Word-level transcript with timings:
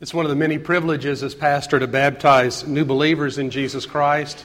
It's 0.00 0.12
one 0.12 0.26
of 0.26 0.30
the 0.30 0.36
many 0.36 0.58
privileges 0.58 1.22
as 1.22 1.36
pastor 1.36 1.78
to 1.78 1.86
baptize 1.86 2.66
new 2.66 2.84
believers 2.84 3.38
in 3.38 3.50
Jesus 3.50 3.86
Christ 3.86 4.44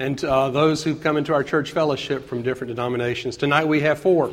and 0.00 0.22
uh, 0.24 0.50
those 0.50 0.82
who've 0.82 1.00
come 1.00 1.16
into 1.16 1.32
our 1.32 1.44
church 1.44 1.70
fellowship 1.70 2.28
from 2.28 2.42
different 2.42 2.74
denominations. 2.74 3.36
Tonight 3.36 3.68
we 3.68 3.82
have 3.82 4.00
four 4.00 4.32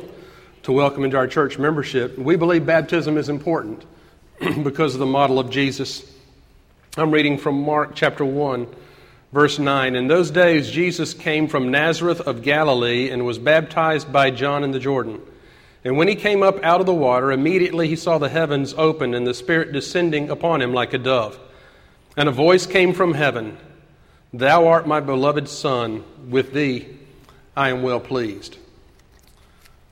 to 0.64 0.72
welcome 0.72 1.04
into 1.04 1.16
our 1.16 1.28
church 1.28 1.56
membership. 1.56 2.18
We 2.18 2.34
believe 2.34 2.66
baptism 2.66 3.16
is 3.16 3.28
important 3.28 3.84
because 4.64 4.94
of 4.94 4.98
the 4.98 5.06
model 5.06 5.38
of 5.38 5.50
Jesus. 5.50 6.02
I'm 6.96 7.12
reading 7.12 7.38
from 7.38 7.62
Mark 7.62 7.94
chapter 7.94 8.24
1, 8.24 8.66
verse 9.32 9.60
9. 9.60 9.94
In 9.94 10.08
those 10.08 10.32
days, 10.32 10.68
Jesus 10.68 11.14
came 11.14 11.46
from 11.46 11.70
Nazareth 11.70 12.22
of 12.22 12.42
Galilee 12.42 13.08
and 13.08 13.24
was 13.24 13.38
baptized 13.38 14.12
by 14.12 14.32
John 14.32 14.64
in 14.64 14.72
the 14.72 14.80
Jordan. 14.80 15.20
And 15.84 15.96
when 15.96 16.08
he 16.08 16.14
came 16.14 16.42
up 16.42 16.62
out 16.62 16.80
of 16.80 16.86
the 16.86 16.94
water, 16.94 17.32
immediately 17.32 17.88
he 17.88 17.96
saw 17.96 18.18
the 18.18 18.28
heavens 18.28 18.74
opened 18.76 19.14
and 19.14 19.26
the 19.26 19.34
Spirit 19.34 19.72
descending 19.72 20.28
upon 20.28 20.60
him 20.60 20.74
like 20.74 20.92
a 20.92 20.98
dove. 20.98 21.38
And 22.16 22.28
a 22.28 22.32
voice 22.32 22.66
came 22.66 22.92
from 22.92 23.14
heaven 23.14 23.56
Thou 24.32 24.68
art 24.68 24.86
my 24.86 25.00
beloved 25.00 25.48
Son, 25.48 26.04
with 26.28 26.52
thee 26.52 26.86
I 27.56 27.70
am 27.70 27.82
well 27.82 27.98
pleased. 27.98 28.58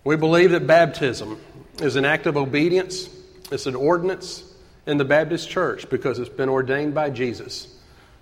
We 0.04 0.16
believe 0.16 0.52
that 0.52 0.66
baptism 0.66 1.40
is 1.80 1.96
an 1.96 2.04
act 2.04 2.26
of 2.26 2.36
obedience, 2.36 3.08
it's 3.50 3.66
an 3.66 3.74
ordinance 3.74 4.44
in 4.86 4.96
the 4.96 5.04
Baptist 5.04 5.48
church 5.48 5.88
because 5.90 6.18
it's 6.18 6.28
been 6.28 6.48
ordained 6.48 6.94
by 6.94 7.10
Jesus. 7.10 7.74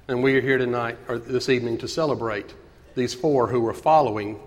And 0.08 0.22
we 0.22 0.36
are 0.36 0.40
here 0.40 0.56
tonight, 0.56 0.98
or 1.08 1.18
this 1.18 1.48
evening, 1.48 1.78
to 1.78 1.88
celebrate 1.88 2.54
these 2.94 3.12
four 3.12 3.48
who 3.48 3.60
were 3.60 3.74
following 3.74 4.40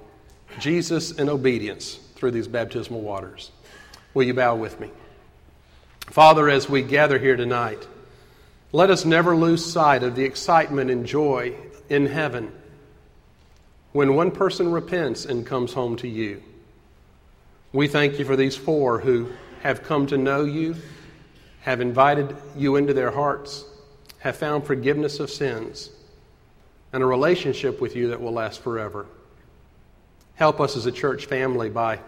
Jesus 0.59 1.11
in 1.11 1.29
obedience 1.29 1.99
through 2.19 2.31
these 2.31 2.47
baptismal 2.47 3.01
waters. 3.01 3.51
Will 4.13 4.23
you 4.23 4.33
bow 4.33 4.55
with 4.55 4.79
me? 4.79 4.91
Father, 6.07 6.49
as 6.49 6.69
we 6.69 6.81
gather 6.81 7.17
here 7.17 7.37
tonight, 7.37 7.87
let 8.71 8.89
us 8.89 9.05
never 9.05 9.35
lose 9.35 9.65
sight 9.65 10.03
of 10.03 10.15
the 10.15 10.25
excitement 10.25 10.91
and 10.91 11.05
joy 11.05 11.55
in 11.89 12.05
heaven 12.05 12.51
when 13.93 14.15
one 14.15 14.31
person 14.31 14.71
repents 14.71 15.25
and 15.25 15.45
comes 15.45 15.73
home 15.73 15.95
to 15.97 16.07
you. 16.07 16.43
We 17.71 17.87
thank 17.87 18.19
you 18.19 18.25
for 18.25 18.35
these 18.35 18.55
four 18.55 18.99
who 18.99 19.31
have 19.61 19.83
come 19.83 20.07
to 20.07 20.17
know 20.17 20.43
you, 20.43 20.75
have 21.61 21.81
invited 21.81 22.35
you 22.55 22.75
into 22.75 22.93
their 22.93 23.11
hearts, 23.11 23.65
have 24.19 24.35
found 24.35 24.65
forgiveness 24.65 25.19
of 25.19 25.29
sins, 25.29 25.89
and 26.91 27.03
a 27.03 27.05
relationship 27.05 27.79
with 27.79 27.95
you 27.95 28.09
that 28.09 28.21
will 28.21 28.33
last 28.33 28.61
forever. 28.61 29.05
Help 30.39 30.61
us 30.61 30.77
as 30.77 30.85
a 30.85 30.91
church 30.91 31.25
family 31.25 31.69
by 31.69 31.99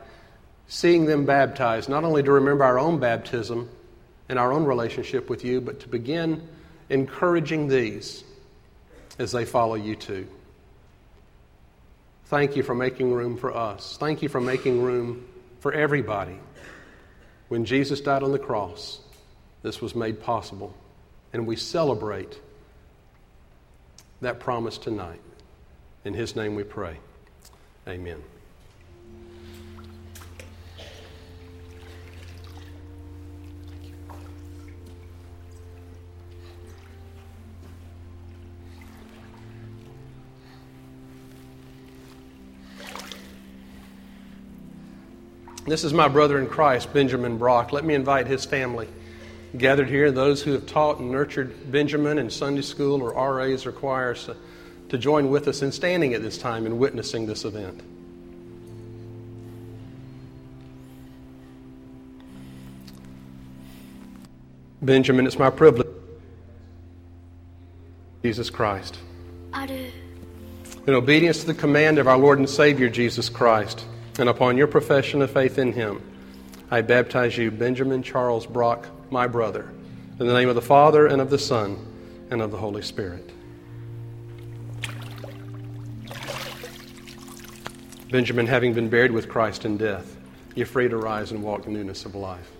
seeing 0.65 1.05
them 1.05 1.25
baptized, 1.25 1.89
not 1.89 2.05
only 2.05 2.23
to 2.23 2.31
remember 2.31 2.63
our 2.63 2.79
own 2.79 2.97
baptism 2.97 3.69
and 4.29 4.39
our 4.39 4.53
own 4.53 4.63
relationship 4.63 5.29
with 5.29 5.43
you, 5.43 5.59
but 5.59 5.81
to 5.81 5.89
begin 5.89 6.47
encouraging 6.89 7.67
these 7.67 8.23
as 9.19 9.33
they 9.33 9.43
follow 9.43 9.75
you 9.75 9.97
too. 9.97 10.25
Thank 12.27 12.55
you 12.55 12.63
for 12.63 12.73
making 12.73 13.11
room 13.11 13.35
for 13.35 13.53
us. 13.53 13.97
Thank 13.99 14.21
you 14.21 14.29
for 14.29 14.39
making 14.39 14.81
room 14.81 15.27
for 15.59 15.73
everybody. 15.73 16.39
When 17.49 17.65
Jesus 17.65 17.99
died 17.99 18.23
on 18.23 18.31
the 18.31 18.39
cross, 18.39 19.01
this 19.61 19.81
was 19.81 19.93
made 19.93 20.21
possible, 20.21 20.73
and 21.33 21.45
we 21.45 21.57
celebrate 21.57 22.39
that 24.21 24.39
promise 24.39 24.77
tonight. 24.77 25.19
In 26.05 26.13
His 26.13 26.33
name 26.33 26.55
we 26.55 26.63
pray. 26.63 26.95
Amen. 27.87 28.21
This 45.65 45.83
is 45.83 45.93
my 45.93 46.07
brother 46.07 46.37
in 46.39 46.47
Christ, 46.47 46.93
Benjamin 46.93 47.37
Brock. 47.37 47.71
Let 47.71 47.85
me 47.85 47.93
invite 47.93 48.27
his 48.27 48.45
family 48.45 48.87
gathered 49.57 49.89
here, 49.89 50.11
those 50.11 50.41
who 50.41 50.53
have 50.53 50.65
taught 50.65 50.99
and 50.99 51.11
nurtured 51.11 51.71
Benjamin 51.71 52.17
in 52.17 52.29
Sunday 52.29 52.61
school 52.61 53.01
or 53.01 53.13
RAs 53.13 53.65
or 53.65 53.71
choirs, 53.71 54.29
to, 54.91 54.97
join 54.97 55.29
with 55.29 55.47
us 55.47 55.61
in 55.61 55.71
standing 55.71 56.13
at 56.13 56.21
this 56.21 56.37
time 56.37 56.65
and 56.65 56.77
witnessing 56.77 57.25
this 57.25 57.45
event. 57.45 57.81
Benjamin, 64.81 65.27
it's 65.27 65.39
my 65.39 65.49
privilege. 65.49 65.87
Jesus 68.23 68.49
Christ. 68.49 68.97
In 70.87 70.93
obedience 70.93 71.41
to 71.41 71.47
the 71.47 71.53
command 71.53 71.97
of 71.97 72.07
our 72.07 72.17
Lord 72.17 72.39
and 72.39 72.49
Savior 72.49 72.89
Jesus 72.89 73.29
Christ, 73.29 73.85
and 74.19 74.29
upon 74.29 74.57
your 74.57 74.67
profession 74.67 75.21
of 75.21 75.31
faith 75.31 75.57
in 75.57 75.73
him, 75.73 76.01
I 76.69 76.81
baptize 76.81 77.37
you, 77.37 77.51
Benjamin 77.51 78.03
Charles 78.03 78.45
Brock, 78.45 78.87
my 79.09 79.27
brother, 79.27 79.69
in 80.19 80.27
the 80.27 80.33
name 80.33 80.49
of 80.49 80.55
the 80.55 80.61
Father, 80.61 81.07
and 81.07 81.21
of 81.21 81.29
the 81.29 81.37
Son, 81.37 81.77
and 82.29 82.41
of 82.41 82.51
the 82.51 82.57
Holy 82.57 82.81
Spirit. 82.81 83.29
Benjamin, 88.11 88.45
having 88.45 88.73
been 88.73 88.89
buried 88.89 89.11
with 89.11 89.29
Christ 89.29 89.63
in 89.63 89.77
death, 89.77 90.17
you're 90.53 90.65
free 90.65 90.89
to 90.89 90.97
rise 90.97 91.31
and 91.31 91.41
walk 91.41 91.65
newness 91.65 92.03
of 92.03 92.13
life. 92.13 92.51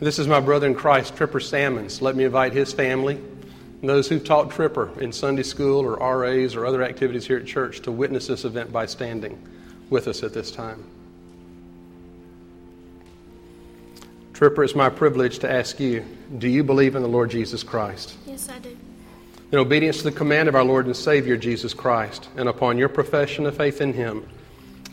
This 0.00 0.18
is 0.18 0.26
my 0.26 0.40
brother 0.40 0.66
in 0.66 0.74
Christ, 0.74 1.16
Tripper 1.16 1.40
Salmons. 1.40 2.00
Let 2.00 2.16
me 2.16 2.24
invite 2.24 2.54
his 2.54 2.72
family 2.72 3.16
and 3.80 3.90
those 3.90 4.08
who've 4.08 4.24
taught 4.24 4.50
Tripper 4.50 4.98
in 5.00 5.12
Sunday 5.12 5.42
school 5.42 5.80
or 5.80 5.96
RAs 5.96 6.54
or 6.54 6.64
other 6.64 6.82
activities 6.82 7.26
here 7.26 7.36
at 7.36 7.44
church 7.44 7.80
to 7.80 7.92
witness 7.92 8.28
this 8.28 8.46
event 8.46 8.72
by 8.72 8.86
standing 8.86 9.46
with 9.90 10.08
us 10.08 10.22
at 10.22 10.32
this 10.32 10.50
time. 10.50 10.82
Tripper, 14.38 14.62
it's 14.62 14.76
my 14.76 14.88
privilege 14.88 15.40
to 15.40 15.50
ask 15.50 15.80
you 15.80 16.04
do 16.38 16.46
you 16.46 16.62
believe 16.62 16.94
in 16.94 17.02
the 17.02 17.08
Lord 17.08 17.28
Jesus 17.28 17.64
Christ? 17.64 18.16
Yes, 18.24 18.48
I 18.48 18.60
do. 18.60 18.78
In 19.50 19.58
obedience 19.58 19.98
to 19.98 20.04
the 20.04 20.12
command 20.12 20.48
of 20.48 20.54
our 20.54 20.62
Lord 20.62 20.86
and 20.86 20.94
Savior 20.94 21.36
Jesus 21.36 21.74
Christ, 21.74 22.28
and 22.36 22.48
upon 22.48 22.78
your 22.78 22.88
profession 22.88 23.46
of 23.46 23.56
faith 23.56 23.80
in 23.80 23.92
Him, 23.92 24.28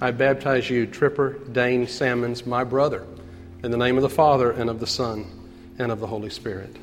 I 0.02 0.10
baptize 0.10 0.68
you, 0.68 0.88
Tripper 0.88 1.34
Dane 1.52 1.86
Salmons, 1.86 2.48
my 2.48 2.64
brother 2.64 3.06
in 3.62 3.70
the 3.70 3.78
name 3.78 3.98
of 3.98 4.02
the 4.02 4.10
Father, 4.10 4.50
and 4.50 4.68
of 4.68 4.80
the 4.80 4.88
Son, 4.88 5.28
and 5.78 5.92
of 5.92 6.00
the 6.00 6.08
Holy 6.08 6.32
Spirit. 6.32 6.76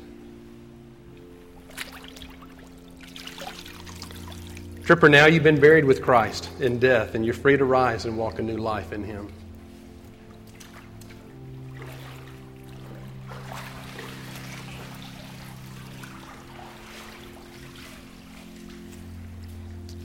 Tripper, 4.85 5.09
now 5.09 5.25
you've 5.25 5.43
been 5.43 5.59
buried 5.59 5.83
with 5.83 6.01
Christ 6.01 6.47
in 6.61 6.79
death, 6.79 7.13
and 7.13 7.25
you're 7.25 7.33
free 7.33 7.57
to 7.57 7.65
rise 7.65 8.05
and 8.05 8.17
walk 8.17 8.39
a 8.39 8.41
new 8.41 8.55
life 8.55 8.93
in 8.93 9.03
Him. 9.03 9.33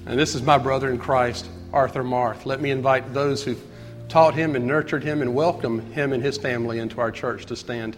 And 0.08 0.19
this 0.19 0.34
is 0.34 0.42
my 0.42 0.56
brother 0.56 0.91
in 0.91 0.96
Christ, 0.96 1.46
Arthur 1.70 2.02
Marth. 2.02 2.46
Let 2.46 2.62
me 2.62 2.70
invite 2.70 3.12
those 3.12 3.44
who've 3.44 3.62
taught 4.08 4.34
him 4.34 4.56
and 4.56 4.66
nurtured 4.66 5.04
him 5.04 5.20
and 5.20 5.34
welcomed 5.34 5.92
him 5.92 6.14
and 6.14 6.22
his 6.22 6.38
family 6.38 6.78
into 6.78 6.98
our 6.98 7.12
church 7.12 7.44
to 7.46 7.56
stand 7.56 7.94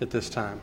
at 0.00 0.10
this 0.10 0.30
time. 0.30 0.58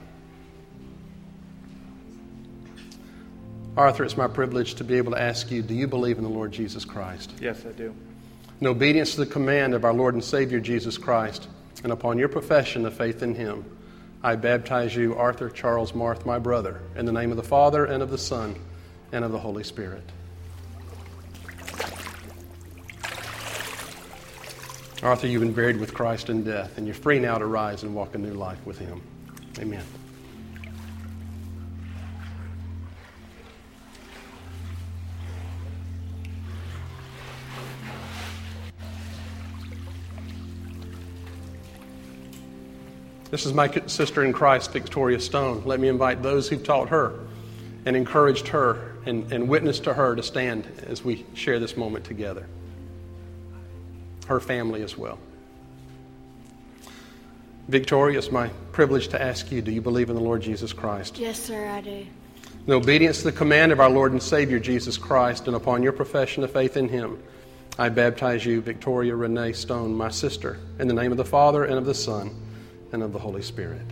Arthur, 3.78 4.05
it's 4.05 4.17
my 4.17 4.28
privilege 4.28 4.73
to 4.76 4.84
be 4.84 4.96
able 4.96 5.11
to 5.11 5.22
ask 5.22 5.52
you 5.52 5.61
do 5.61 5.76
you 5.76 5.85
believe 5.85 6.17
in 6.17 6.23
the 6.23 6.32
Lord 6.32 6.52
Jesus 6.52 6.84
Christ? 6.84 7.32
Yes, 7.40 7.64
I 7.64 7.73
do. 7.73 7.94
In 8.59 8.66
obedience 8.66 9.11
to 9.11 9.20
the 9.20 9.32
command 9.32 9.76
of 9.76 9.85
our 9.85 9.94
Lord 9.94 10.16
and 10.16 10.23
Savior 10.23 10.59
Jesus 10.59 10.97
Christ, 10.97 11.47
and 11.84 11.91
upon 11.91 12.17
your 12.17 12.28
profession 12.28 12.88
of 12.88 12.96
faith 12.96 13.22
in 13.22 13.35
him, 13.35 13.66
I 14.23 14.35
baptize 14.35 14.96
you, 14.96 15.16
Arthur 15.16 15.52
Charles 15.52 15.91
Marth, 15.91 16.26
my 16.26 16.40
brother, 16.40 16.82
in 16.96 17.05
the 17.05 17.11
name 17.11 17.29
of 17.29 17.38
the 17.38 17.44
Father, 17.44 17.85
and 17.85 18.02
of 18.02 18.09
the 18.09 18.17
Son, 18.17 18.55
and 19.11 19.23
of 19.23 19.32
the 19.32 19.38
Holy 19.38 19.64
Spirit. 19.64 20.02
Arthur, 25.08 25.28
you've 25.28 25.42
been 25.42 25.54
buried 25.54 25.78
with 25.78 25.94
Christ 25.94 26.30
in 26.30 26.44
death, 26.44 26.78
and 26.78 26.86
you're 26.86 26.94
free 26.94 27.18
now 27.18 27.38
to 27.38 27.46
rise 27.46 27.84
and 27.84 27.96
walk 27.96 28.14
a 28.16 28.18
new 28.18 28.34
life 28.34 28.58
with 28.66 28.78
Him. 28.78 29.02
Amen. 29.58 29.82
This 43.32 43.46
is 43.46 43.54
my 43.54 43.72
sister 43.86 44.26
in 44.26 44.34
Christ, 44.34 44.74
Victoria 44.74 45.22
Stone. 45.22 45.64
Let 45.64 45.80
me 45.80 45.88
invite 45.88 46.22
those 46.22 46.50
who've 46.50 46.62
taught 46.62 46.90
her 46.90 47.18
and 47.86 47.96
encouraged 47.96 48.50
her 48.50 48.98
and, 49.06 49.32
and 49.32 49.48
witnessed 49.48 49.86
to 49.86 49.94
her 49.94 50.18
to 50.18 50.22
stand 50.22 50.68
as 50.86 51.06
we 51.06 51.26
share 51.34 51.59
this 51.59 51.78
moment 51.78 52.04
together. 52.04 52.46
Her 54.28 54.40
family 54.40 54.84
as 54.84 54.97
well. 54.97 55.18
Victoria, 57.68 58.18
it's 58.18 58.32
my 58.32 58.47
privilege 58.72 59.09
to 59.09 59.22
ask 59.22 59.52
you 59.52 59.62
do 59.62 59.72
you 59.72 59.82
believe 59.82 60.09
in 60.09 60.16
the 60.16 60.22
Lord 60.22 60.41
Jesus 60.41 60.72
Christ? 60.72 61.18
Yes, 61.18 61.40
sir, 61.40 61.68
I 61.68 61.82
do. 61.82 62.06
In 62.66 62.74
obedience 62.74 63.20
to 63.20 63.26
the 63.26 63.32
command 63.32 63.72
of 63.72 63.79
our 63.79 63.90
Lord 63.90 64.12
and 64.12 64.22
Savior 64.22 64.59
Jesus 64.59 64.97
Christ 64.97 65.47
and 65.47 65.56
upon 65.56 65.84
your 65.84 65.94
profession 65.94 66.44
of 66.44 66.52
faith 66.52 66.78
in 66.78 66.90
Him, 66.90 67.22
I 67.78 67.90
baptize 67.90 68.46
you, 68.46 68.62
Victoria 68.62 69.16
Renee 69.16 69.53
Stone, 69.53 69.96
my 69.96 70.09
sister, 70.09 70.59
in 70.80 70.88
the 70.88 70.94
name 70.94 71.12
of 71.12 71.18
the 71.18 71.26
Father 71.26 71.66
and 71.66 71.76
of 71.76 71.85
the 71.85 71.94
Son 71.94 72.35
and 72.91 73.03
of 73.03 73.14
the 73.14 73.20
Holy 73.20 73.41
Spirit. 73.41 73.85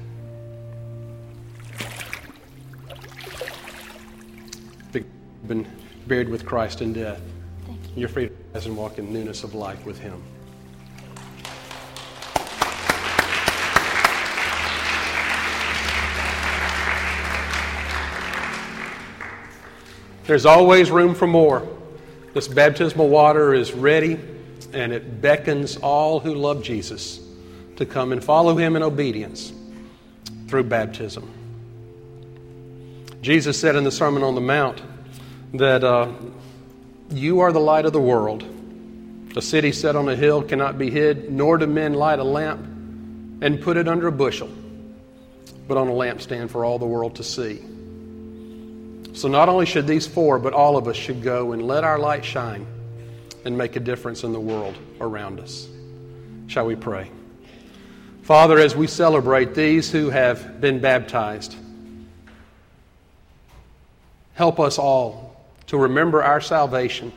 You've 5.46 5.48
been 5.48 5.68
buried 6.08 6.30
with 6.30 6.44
Christ 6.44 6.82
in 6.82 6.92
death. 6.92 7.22
Thank 7.68 7.80
you. 7.84 7.90
You're 7.98 8.10
free 8.10 8.32
and 8.64 8.78
walk 8.78 8.98
in 8.98 9.12
newness 9.12 9.44
of 9.44 9.54
life 9.54 9.86
with 9.86 10.00
Him. 10.00 10.24
There's 20.26 20.46
always 20.46 20.90
room 20.90 21.14
for 21.14 21.28
more. 21.28 21.68
This 22.34 22.48
baptismal 22.48 23.10
water 23.10 23.54
is 23.54 23.74
ready 23.74 24.20
and 24.74 24.92
it 24.92 25.22
beckons 25.22 25.78
all 25.78 26.20
who 26.20 26.34
love 26.34 26.64
Jesus 26.64 27.20
to 27.76 27.86
come 27.86 28.12
and 28.12 28.24
follow 28.24 28.56
him 28.56 28.76
in 28.76 28.84
obedience 28.84 29.54
through 30.48 30.64
baptism. 30.64 31.30
Jesus 33.22 33.60
said 33.60 33.76
in 33.76 33.84
the 33.84 33.92
Sermon 33.92 34.24
on 34.24 34.36
the 34.36 34.42
Mount 34.42 34.82
that 35.54 35.84
uh, 35.84 36.12
you 37.10 37.42
are 37.42 37.52
the 37.52 37.60
light 37.60 37.86
of 37.86 37.94
the 37.94 38.02
world. 38.02 38.44
A 39.36 39.42
city 39.42 39.72
set 39.72 39.96
on 39.96 40.08
a 40.08 40.16
hill 40.16 40.42
cannot 40.42 40.78
be 40.78 40.90
hid, 40.90 41.32
nor 41.32 41.58
do 41.58 41.68
men 41.68 41.94
light 41.94 42.20
a 42.20 42.24
lamp 42.24 42.62
and 43.42 43.62
put 43.62 43.78
it 43.78 43.88
under 43.88 44.08
a 44.08 44.12
bushel, 44.12 44.50
but 45.68 45.78
on 45.78 45.88
a 45.88 45.92
lampstand 45.92 46.50
for 46.50 46.64
all 46.64 46.80
the 46.80 46.86
world 46.86 47.16
to 47.16 47.24
see. 47.24 47.62
So, 49.14 49.28
not 49.28 49.50
only 49.50 49.66
should 49.66 49.88
these 49.88 50.08
four, 50.08 50.40
but 50.40 50.54
all 50.54 50.78
of 50.78 50.88
us 50.88 50.96
should 50.96 51.22
go 51.22 51.52
and 51.52 51.66
let 51.66 51.84
our 51.84 52.00
light 52.00 52.26
shine 52.26 52.66
and 53.46 53.58
make 53.58 53.76
a 53.76 53.80
difference 53.80 54.24
in 54.24 54.34
the 54.34 54.40
world 54.40 54.76
around 55.00 55.40
us. 55.40 55.68
Shall 56.48 56.66
we 56.66 56.76
pray? 56.76 57.10
Father, 58.24 58.58
as 58.58 58.76
we 58.76 58.88
celebrate 58.88 59.54
these 59.54 59.92
who 59.92 60.10
have 60.10 60.60
been 60.60 60.80
baptized, 60.80 61.56
help 64.34 64.60
us 64.60 64.80
all 64.80 65.25
to 65.68 65.78
remember 65.78 66.24
our 66.24 66.42
salvation 66.42 67.12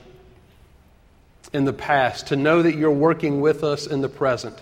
in 1.52 1.64
the 1.64 1.72
past, 1.72 2.28
to 2.28 2.36
know 2.36 2.62
that 2.62 2.76
you're 2.76 2.90
working 2.90 3.40
with 3.40 3.64
us 3.64 3.86
in 3.86 4.00
the 4.00 4.08
present, 4.08 4.60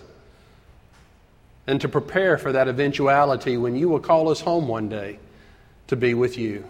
and 1.65 1.81
to 1.81 1.89
prepare 1.89 2.37
for 2.37 2.53
that 2.53 2.67
eventuality 2.67 3.57
when 3.57 3.75
you 3.75 3.89
will 3.89 3.99
call 3.99 4.29
us 4.29 4.39
home 4.39 4.67
one 4.67 4.87
day 4.87 5.19
to 5.87 5.95
be 5.95 6.13
with 6.13 6.37
you. 6.37 6.63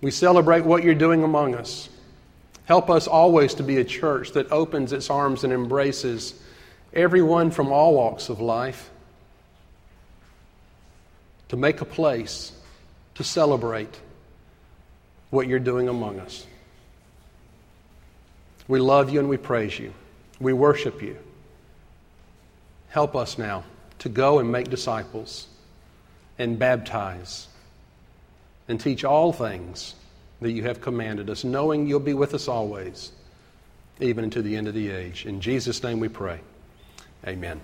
We 0.00 0.10
celebrate 0.10 0.64
what 0.64 0.82
you're 0.82 0.94
doing 0.94 1.22
among 1.22 1.54
us. 1.54 1.88
Help 2.64 2.90
us 2.90 3.06
always 3.06 3.54
to 3.54 3.62
be 3.62 3.76
a 3.76 3.84
church 3.84 4.32
that 4.32 4.50
opens 4.50 4.92
its 4.92 5.10
arms 5.10 5.44
and 5.44 5.52
embraces 5.52 6.34
everyone 6.94 7.50
from 7.50 7.70
all 7.72 7.94
walks 7.94 8.28
of 8.28 8.40
life, 8.40 8.90
to 11.48 11.56
make 11.56 11.82
a 11.82 11.84
place 11.84 12.52
to 13.14 13.22
celebrate 13.22 14.00
what 15.32 15.48
you're 15.48 15.58
doing 15.58 15.88
among 15.88 16.20
us. 16.20 16.46
We 18.68 18.80
love 18.80 19.08
you 19.08 19.18
and 19.18 19.30
we 19.30 19.38
praise 19.38 19.78
you. 19.78 19.92
We 20.40 20.52
worship 20.52 21.00
you. 21.02 21.16
Help 22.90 23.16
us 23.16 23.38
now 23.38 23.64
to 24.00 24.10
go 24.10 24.40
and 24.40 24.52
make 24.52 24.68
disciples 24.68 25.48
and 26.38 26.58
baptize 26.58 27.48
and 28.68 28.78
teach 28.78 29.04
all 29.04 29.32
things 29.32 29.94
that 30.42 30.52
you 30.52 30.64
have 30.64 30.82
commanded 30.82 31.30
us, 31.30 31.44
knowing 31.44 31.86
you'll 31.86 31.98
be 31.98 32.14
with 32.14 32.34
us 32.34 32.46
always, 32.46 33.12
even 34.00 34.24
unto 34.24 34.42
the 34.42 34.54
end 34.54 34.68
of 34.68 34.74
the 34.74 34.90
age. 34.90 35.24
In 35.24 35.40
Jesus' 35.40 35.82
name 35.82 35.98
we 35.98 36.08
pray. 36.08 36.40
Amen. 37.26 37.60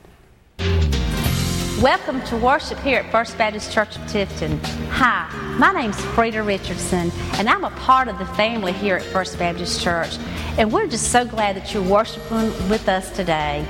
Welcome 1.83 2.25
to 2.25 2.37
worship 2.37 2.81
here 2.81 2.99
at 2.99 3.13
First 3.13 3.39
Baptist 3.39 3.73
Church 3.73 3.95
of 3.95 4.03
Tifton. 4.03 4.59
Hi, 4.89 5.29
my 5.61 5.71
name's 5.71 6.01
Frida 6.07 6.43
Richardson, 6.43 7.13
and 7.35 7.49
I'm 7.49 7.63
a 7.63 7.71
part 7.71 8.09
of 8.09 8.19
the 8.19 8.27
family 8.27 8.73
here 8.73 8.97
at 8.97 9.05
First 9.05 9.39
Baptist 9.39 9.81
Church. 9.81 10.19
And 10.59 10.73
we're 10.73 10.89
just 10.89 11.13
so 11.13 11.25
glad 11.25 11.55
that 11.55 11.73
you're 11.73 11.85
worshiping 11.85 12.49
with 12.69 12.89
us 12.89 13.13
today. 13.13 13.65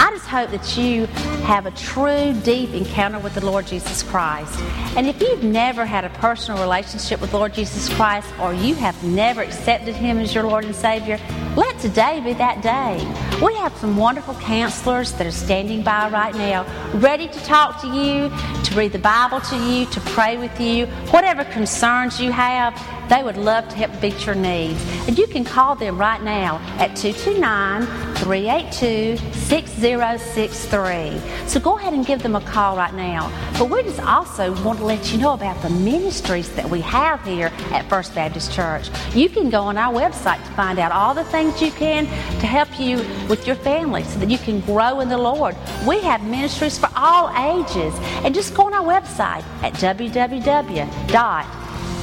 I 0.00 0.10
just 0.12 0.26
hope 0.28 0.50
that 0.50 0.78
you 0.78 1.04
have 1.44 1.66
a 1.66 1.72
true, 1.72 2.32
deep 2.42 2.72
encounter 2.72 3.18
with 3.18 3.34
the 3.34 3.44
Lord 3.44 3.66
Jesus 3.66 4.02
Christ. 4.02 4.58
And 4.96 5.06
if 5.06 5.20
you've 5.20 5.44
never 5.44 5.84
had 5.84 6.06
a 6.06 6.10
personal 6.10 6.58
relationship 6.58 7.20
with 7.20 7.34
Lord 7.34 7.52
Jesus 7.52 7.92
Christ, 7.92 8.32
or 8.40 8.54
you 8.54 8.74
have 8.76 9.04
never 9.04 9.42
accepted 9.42 9.94
Him 9.94 10.16
as 10.20 10.34
your 10.34 10.44
Lord 10.44 10.64
and 10.64 10.74
Savior, 10.74 11.20
let 11.54 11.78
today 11.80 12.18
be 12.20 12.32
that 12.32 12.62
day. 12.62 13.31
We 13.42 13.56
have 13.56 13.76
some 13.78 13.96
wonderful 13.96 14.34
counselors 14.34 15.10
that 15.14 15.26
are 15.26 15.32
standing 15.32 15.82
by 15.82 16.08
right 16.10 16.32
now, 16.32 16.64
ready 16.94 17.26
to 17.26 17.44
talk 17.44 17.80
to 17.80 17.88
you, 17.88 18.30
to 18.62 18.74
read 18.76 18.92
the 18.92 19.00
Bible 19.00 19.40
to 19.40 19.56
you, 19.56 19.84
to 19.86 20.00
pray 20.00 20.36
with 20.36 20.60
you, 20.60 20.86
whatever 21.10 21.42
concerns 21.46 22.20
you 22.20 22.30
have. 22.30 22.72
They 23.12 23.22
would 23.22 23.36
love 23.36 23.68
to 23.68 23.76
help 23.76 24.00
meet 24.00 24.24
your 24.24 24.34
needs. 24.34 24.82
And 25.06 25.18
you 25.18 25.26
can 25.26 25.44
call 25.44 25.74
them 25.74 25.98
right 25.98 26.22
now 26.22 26.56
at 26.78 26.96
229 26.96 27.84
382 28.16 29.18
6063. 29.18 31.20
So 31.46 31.60
go 31.60 31.76
ahead 31.76 31.92
and 31.92 32.06
give 32.06 32.22
them 32.22 32.36
a 32.36 32.40
call 32.40 32.74
right 32.74 32.94
now. 32.94 33.30
But 33.58 33.68
we 33.68 33.82
just 33.82 34.00
also 34.00 34.54
want 34.64 34.78
to 34.78 34.86
let 34.86 35.12
you 35.12 35.18
know 35.18 35.34
about 35.34 35.60
the 35.60 35.68
ministries 35.68 36.50
that 36.52 36.70
we 36.70 36.80
have 36.80 37.22
here 37.22 37.52
at 37.70 37.86
First 37.90 38.14
Baptist 38.14 38.50
Church. 38.50 38.88
You 39.14 39.28
can 39.28 39.50
go 39.50 39.60
on 39.60 39.76
our 39.76 39.92
website 39.92 40.42
to 40.46 40.52
find 40.52 40.78
out 40.78 40.90
all 40.90 41.12
the 41.12 41.24
things 41.24 41.60
you 41.60 41.70
can 41.70 42.06
to 42.06 42.46
help 42.46 42.80
you 42.80 42.96
with 43.28 43.46
your 43.46 43.56
family 43.56 44.04
so 44.04 44.20
that 44.20 44.30
you 44.30 44.38
can 44.38 44.60
grow 44.60 45.00
in 45.00 45.10
the 45.10 45.18
Lord. 45.18 45.54
We 45.86 46.00
have 46.00 46.24
ministries 46.24 46.78
for 46.78 46.88
all 46.96 47.28
ages. 47.60 47.92
And 48.24 48.34
just 48.34 48.54
go 48.54 48.64
on 48.64 48.72
our 48.72 48.86
website 48.86 49.44
at 49.62 49.74
www 49.74 51.61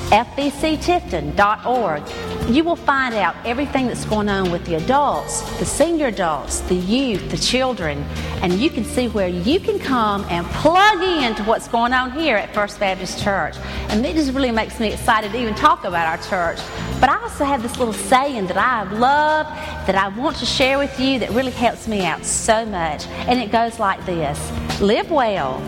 fbctifton.org. 0.09 2.03
You 2.49 2.63
will 2.63 2.75
find 2.75 3.13
out 3.13 3.35
everything 3.45 3.87
that's 3.87 4.05
going 4.05 4.27
on 4.27 4.51
with 4.51 4.65
the 4.65 4.75
adults, 4.75 5.41
the 5.59 5.65
senior 5.65 6.07
adults, 6.07 6.61
the 6.61 6.75
youth, 6.75 7.29
the 7.29 7.37
children, 7.37 8.03
and 8.41 8.53
you 8.53 8.71
can 8.71 8.83
see 8.83 9.07
where 9.07 9.27
you 9.27 9.59
can 9.59 9.77
come 9.77 10.25
and 10.29 10.45
plug 10.47 11.03
into 11.03 11.43
what's 11.43 11.67
going 11.67 11.93
on 11.93 12.11
here 12.11 12.37
at 12.37 12.53
First 12.53 12.79
Baptist 12.79 13.21
Church. 13.23 13.55
And 13.89 14.03
it 14.05 14.15
just 14.15 14.33
really 14.33 14.51
makes 14.51 14.79
me 14.79 14.91
excited 14.93 15.31
to 15.31 15.39
even 15.39 15.53
talk 15.53 15.83
about 15.83 16.07
our 16.07 16.17
church. 16.27 16.59
But 16.99 17.09
I 17.09 17.21
also 17.21 17.45
have 17.45 17.61
this 17.61 17.77
little 17.77 17.93
saying 17.93 18.47
that 18.47 18.57
I 18.57 18.83
love, 18.93 19.45
that 19.85 19.95
I 19.95 20.07
want 20.07 20.37
to 20.37 20.45
share 20.45 20.79
with 20.79 20.99
you 20.99 21.19
that 21.19 21.29
really 21.31 21.51
helps 21.51 21.87
me 21.87 22.05
out 22.05 22.25
so 22.25 22.65
much. 22.65 23.05
And 23.27 23.39
it 23.39 23.51
goes 23.51 23.79
like 23.79 24.03
this 24.05 24.39
Live 24.81 25.11
well, 25.11 25.59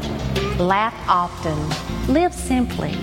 laugh 0.61 0.93
often, 1.07 1.57
live 2.13 2.33
simply, 2.33 2.93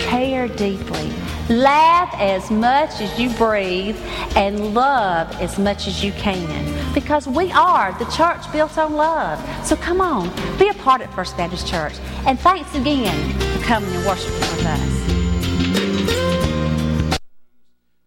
care 0.00 0.48
deeply, 0.48 1.10
laugh 1.48 2.12
as 2.18 2.50
much 2.50 3.00
as 3.00 3.18
you 3.18 3.30
breathe, 3.34 3.96
and 4.36 4.74
love 4.74 5.30
as 5.40 5.58
much 5.58 5.86
as 5.86 6.02
you 6.02 6.12
can. 6.12 6.92
Because 6.92 7.26
we 7.26 7.52
are 7.52 7.92
the 7.98 8.04
church 8.06 8.50
built 8.52 8.76
on 8.78 8.94
love. 8.94 9.38
So 9.66 9.76
come 9.76 10.00
on, 10.00 10.30
be 10.58 10.68
a 10.68 10.74
part 10.74 11.00
of 11.02 11.14
First 11.14 11.36
Baptist 11.36 11.66
Church. 11.66 11.94
And 12.26 12.38
thanks 12.38 12.74
again 12.74 13.38
for 13.38 13.64
coming 13.64 13.94
and 13.94 14.04
worshiping 14.06 14.40
with 14.40 14.66
us. 14.66 15.04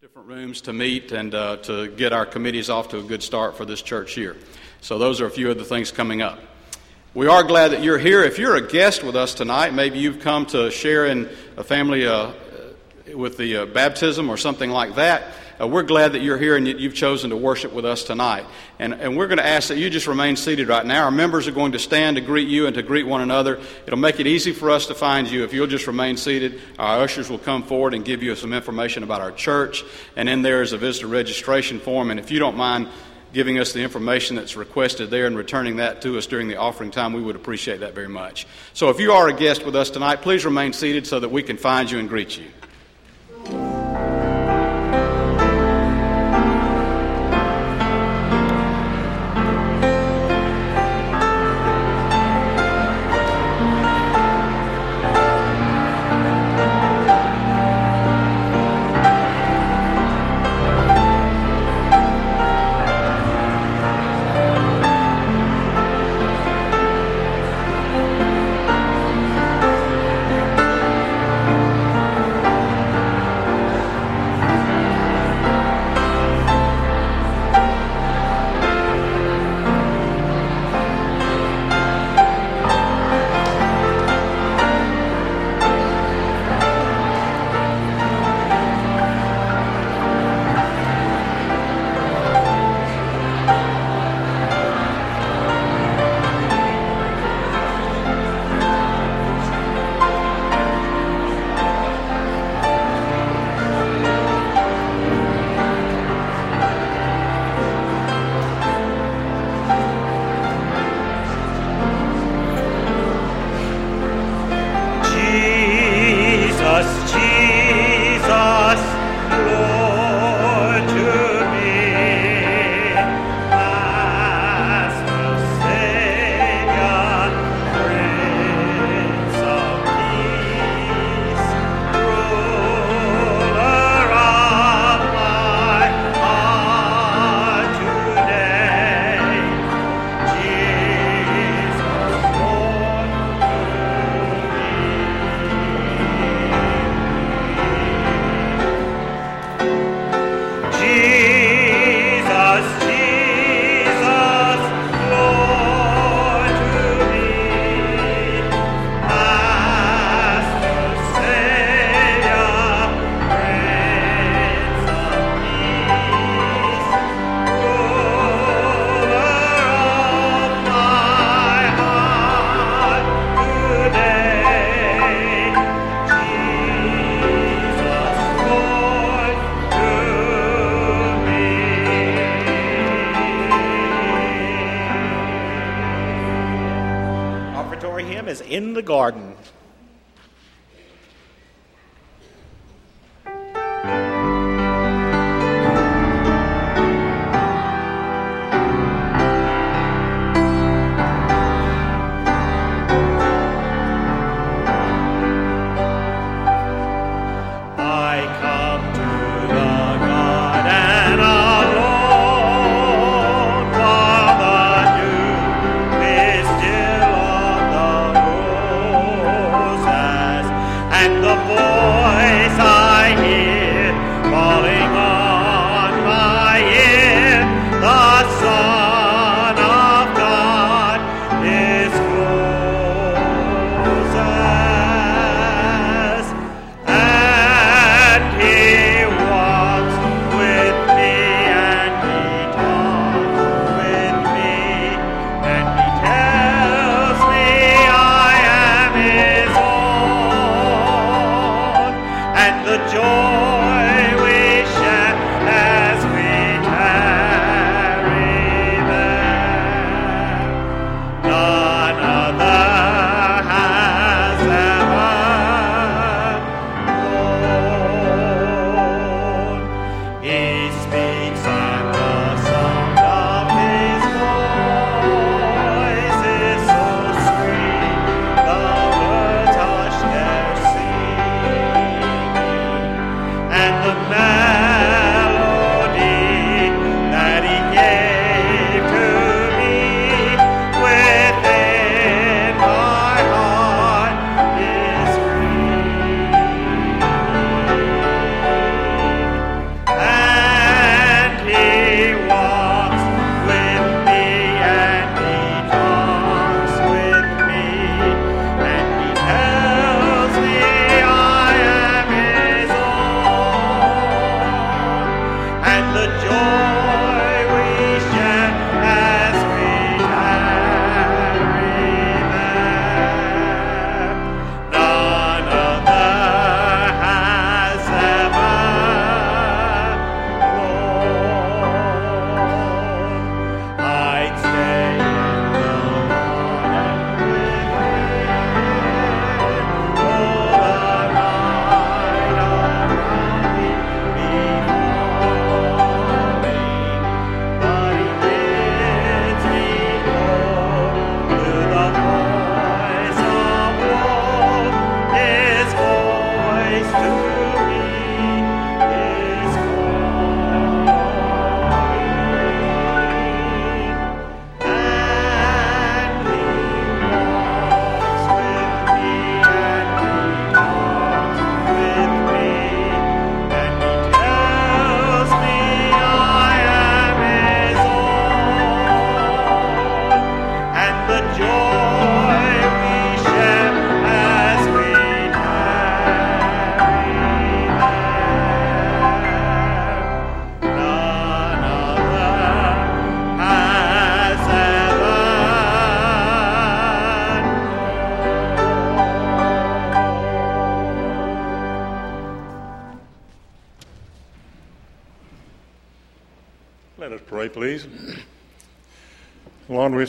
Different 0.02 0.28
rooms 0.28 0.62
to 0.62 0.74
meet 0.74 1.12
and 1.12 1.34
uh, 1.34 1.58
to 1.58 1.88
get 1.90 2.14
our 2.14 2.26
committees 2.26 2.70
off 2.70 2.90
to 2.90 3.00
a 3.00 3.04
good 3.04 3.24
start 3.24 3.56
for 3.56 3.66
this 3.66 3.82
church 3.82 4.18
year. 4.18 4.36
So 4.82 4.98
those 4.98 5.22
are 5.22 5.26
a 5.26 5.32
few 5.32 5.50
of 5.50 5.58
the 5.58 5.66
things 5.66 5.92
coming 5.92 6.22
up. 6.22 6.40
We 7.18 7.26
are 7.26 7.42
glad 7.42 7.70
that 7.70 7.82
you're 7.82 7.98
here. 7.98 8.24
If 8.24 8.38
you're 8.38 8.58
a 8.58 8.62
guest 8.62 9.04
with 9.04 9.16
us 9.16 9.34
tonight, 9.34 9.74
maybe 9.74 9.98
you've 9.98 10.20
come 10.20 10.46
to 10.48 10.70
share 10.70 11.08
in 11.08 11.28
a 11.58 11.64
family 11.64 12.06
uh, 12.06 12.34
with 13.16 13.38
the 13.38 13.58
uh, 13.58 13.66
baptism 13.66 14.30
or 14.30 14.38
something 14.38 14.70
like 14.70 14.94
that. 14.98 15.34
Uh, 15.60 15.68
we're 15.68 15.82
glad 15.82 16.12
that 16.12 16.22
you're 16.22 16.38
here 16.38 16.56
and 16.56 16.68
you've 16.68 16.94
chosen 16.94 17.32
to 17.32 17.36
worship 17.36 17.74
with 17.74 17.86
us 17.86 18.04
tonight. 18.04 18.46
And, 18.78 18.94
and 18.94 19.18
we're 19.18 19.26
going 19.26 19.40
to 19.40 19.46
ask 19.48 19.70
that 19.70 19.80
you 19.80 19.90
just 19.90 20.06
remain 20.06 20.36
seated 20.36 20.68
right 20.68 20.86
now. 20.86 21.06
Our 21.06 21.12
members 21.12 21.48
are 21.48 21.52
going 21.52 21.72
to 21.72 21.80
stand 21.80 22.18
to 22.18 22.22
greet 22.22 22.48
you 22.48 22.68
and 22.68 22.76
to 22.76 22.84
greet 22.84 23.08
one 23.08 23.22
another. 23.22 23.60
It'll 23.88 23.98
make 23.98 24.20
it 24.20 24.28
easy 24.28 24.52
for 24.52 24.70
us 24.70 24.86
to 24.86 24.94
find 24.94 25.28
you 25.28 25.44
if 25.44 25.54
you'll 25.54 25.66
just 25.66 25.88
remain 25.88 26.18
seated. 26.18 26.62
Our 26.78 27.00
ushers 27.00 27.32
will 27.32 27.40
come 27.40 27.64
forward 27.64 27.96
and 27.96 28.06
give 28.06 28.22
you 28.22 28.36
some 28.36 28.54
information 28.54 29.02
about 29.02 29.22
our 29.22 29.32
church. 29.32 29.84
And 30.16 30.30
in 30.30 30.44
there 30.44 30.62
is 30.62 30.72
a 30.72 30.78
visitor 30.78 31.08
registration 31.08 31.80
form. 31.80 32.12
And 32.12 32.20
if 32.20 32.30
you 32.30 32.38
don't 32.38 32.58
mind 32.58 32.90
giving 33.34 33.60
us 33.60 33.74
the 33.74 33.82
information 33.82 34.36
that's 34.36 34.56
requested 34.56 35.10
there 35.10 35.28
and 35.28 35.38
returning 35.38 35.78
that 35.78 36.02
to 36.02 36.18
us 36.18 36.28
during 36.28 36.48
the 36.48 36.58
offering 36.58 36.92
time. 36.92 37.14
We 37.14 37.22
would 37.22 37.36
appreciate 37.36 37.82
that 37.82 37.94
very 37.94 38.08
much. 38.08 38.48
So 38.74 38.90
if 38.90 39.00
you 39.00 39.12
are 39.12 39.28
a 39.28 39.34
guest 39.34 39.66
with 39.66 39.76
us 39.76 39.90
tonight, 39.90 40.22
please 40.22 40.46
remain 40.46 40.74
seated 40.74 41.08
so 41.08 41.20
that 41.20 41.30
we 41.30 41.44
can 41.44 41.58
find 41.58 41.90
you 41.90 42.00
and 42.00 42.10
greet 42.10 42.38
you. 42.38 42.46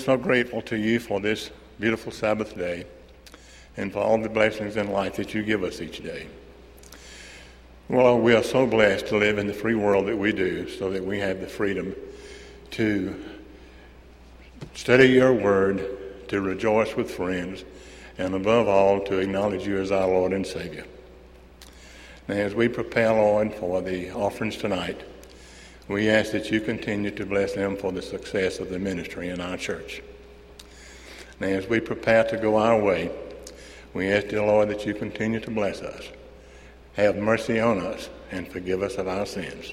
So 0.09 0.17
grateful 0.17 0.63
to 0.63 0.79
you 0.79 0.99
for 0.99 1.21
this 1.21 1.51
beautiful 1.79 2.11
Sabbath 2.11 2.57
day 2.57 2.87
and 3.77 3.93
for 3.93 3.99
all 3.99 4.17
the 4.17 4.27
blessings 4.27 4.79
in 4.79 4.91
life 4.91 5.17
that 5.17 5.35
you 5.35 5.43
give 5.43 5.63
us 5.63 5.83
each 5.83 6.03
day. 6.03 6.27
Well, 7.91 8.19
we 8.19 8.35
are 8.35 8.43
so 8.43 8.67
blessed 8.67 9.09
to 9.09 9.19
live 9.19 9.37
in 9.37 9.47
the 9.47 9.53
free 9.53 9.75
world 9.75 10.07
that 10.07 10.17
we 10.17 10.33
do 10.33 10.67
so 10.67 10.89
that 10.93 11.05
we 11.05 11.19
have 11.19 11.43
the 11.43 11.47
freedom 11.47 11.95
to 12.71 13.23
study 14.73 15.09
your 15.09 15.35
word, 15.35 15.87
to 16.29 16.41
rejoice 16.41 16.97
with 16.97 17.11
friends, 17.11 17.67
and 18.17 18.35
above 18.35 18.67
all, 18.67 19.01
to 19.01 19.19
acknowledge 19.19 19.67
you 19.67 19.77
as 19.77 19.93
our 19.93 20.09
Lord 20.09 20.33
and 20.33 20.47
Savior. 20.47 20.87
Now, 22.29 22.37
as 22.37 22.55
we 22.55 22.69
prepare, 22.69 23.13
Lord, 23.13 23.53
for 23.53 23.83
the 23.83 24.11
offerings 24.13 24.57
tonight, 24.57 25.03
we 25.89 26.11
ask 26.11 26.33
that 26.33 26.51
you 26.51 26.61
continue 26.61 27.11
to 27.11 27.25
bless 27.25 27.55
them 27.55 27.77
for 27.77 27.93
the 27.93 28.03
success 28.03 28.59
of 28.59 28.69
the 28.69 28.79
ministry 28.79 29.31
in 29.31 29.41
our 29.41 29.57
church. 29.57 30.03
Now, 31.41 31.49
as 31.49 31.67
we 31.67 31.81
prepare 31.81 32.25
to 32.25 32.37
go 32.37 32.57
our 32.57 32.81
way, 32.81 33.11
we 33.95 34.13
ask, 34.13 34.29
dear 34.29 34.43
Lord, 34.43 34.69
that 34.69 34.85
you 34.85 34.93
continue 34.93 35.41
to 35.41 35.51
bless 35.51 35.81
us. 35.81 36.09
Have 36.95 37.17
mercy 37.17 37.59
on 37.59 37.79
us 37.79 38.11
and 38.31 38.47
forgive 38.47 38.83
us 38.83 38.97
of 38.97 39.09
our 39.09 39.25
sins. 39.25 39.73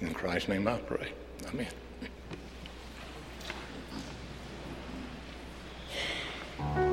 In 0.00 0.12
Christ's 0.12 0.48
name 0.48 0.66
I 0.66 0.78
pray. 0.78 1.12
Amen. 1.48 1.68
Thank 6.58 6.76
you, 6.86 6.91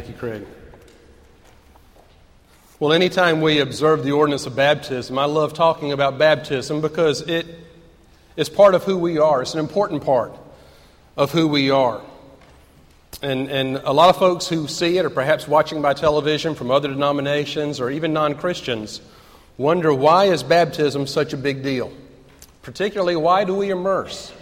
Craig. 0.00 0.46
Well, 2.80 2.94
anytime 2.94 3.42
we 3.42 3.58
observe 3.58 4.04
the 4.04 4.12
ordinance 4.12 4.46
of 4.46 4.56
baptism, 4.56 5.18
I 5.18 5.26
love 5.26 5.52
talking 5.52 5.92
about 5.92 6.16
baptism 6.16 6.80
because 6.80 7.20
it 7.20 7.46
is 8.34 8.48
part 8.48 8.74
of 8.74 8.84
who 8.84 8.96
we 8.96 9.18
are. 9.18 9.42
It's 9.42 9.52
an 9.52 9.60
important 9.60 10.02
part 10.02 10.34
of 11.14 11.30
who 11.30 11.46
we 11.46 11.70
are. 11.70 12.00
And, 13.20 13.50
and 13.50 13.76
a 13.84 13.92
lot 13.92 14.08
of 14.08 14.16
folks 14.16 14.48
who 14.48 14.66
see 14.66 14.96
it, 14.96 15.04
or 15.04 15.10
perhaps 15.10 15.46
watching 15.46 15.82
by 15.82 15.92
television 15.92 16.54
from 16.54 16.70
other 16.70 16.88
denominations 16.88 17.78
or 17.78 17.90
even 17.90 18.14
non 18.14 18.34
Christians, 18.36 19.02
wonder 19.58 19.92
why 19.92 20.24
is 20.24 20.42
baptism 20.42 21.06
such 21.06 21.34
a 21.34 21.36
big 21.36 21.62
deal? 21.62 21.92
Particularly, 22.62 23.16
why 23.16 23.44
do 23.44 23.54
we 23.54 23.68
immerse? 23.68 24.32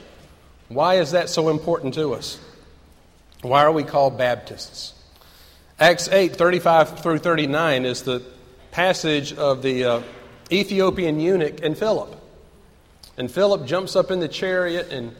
Why 0.68 1.00
is 1.00 1.10
that 1.10 1.28
so 1.28 1.48
important 1.48 1.94
to 1.94 2.14
us? 2.14 2.38
Why 3.42 3.64
are 3.64 3.72
we 3.72 3.82
called 3.82 4.16
Baptists? 4.16 4.94
Acts 5.80 6.08
8 6.08 6.36
35 6.36 7.00
through 7.00 7.18
39 7.18 7.86
is 7.86 8.02
the 8.02 8.22
passage 8.70 9.32
of 9.32 9.62
the 9.62 9.84
uh, 9.84 10.02
Ethiopian 10.52 11.18
eunuch 11.18 11.64
and 11.64 11.76
Philip. 11.76 12.14
And 13.16 13.30
Philip 13.30 13.64
jumps 13.64 13.96
up 13.96 14.10
in 14.10 14.20
the 14.20 14.28
chariot 14.28 14.92
and 14.92 15.16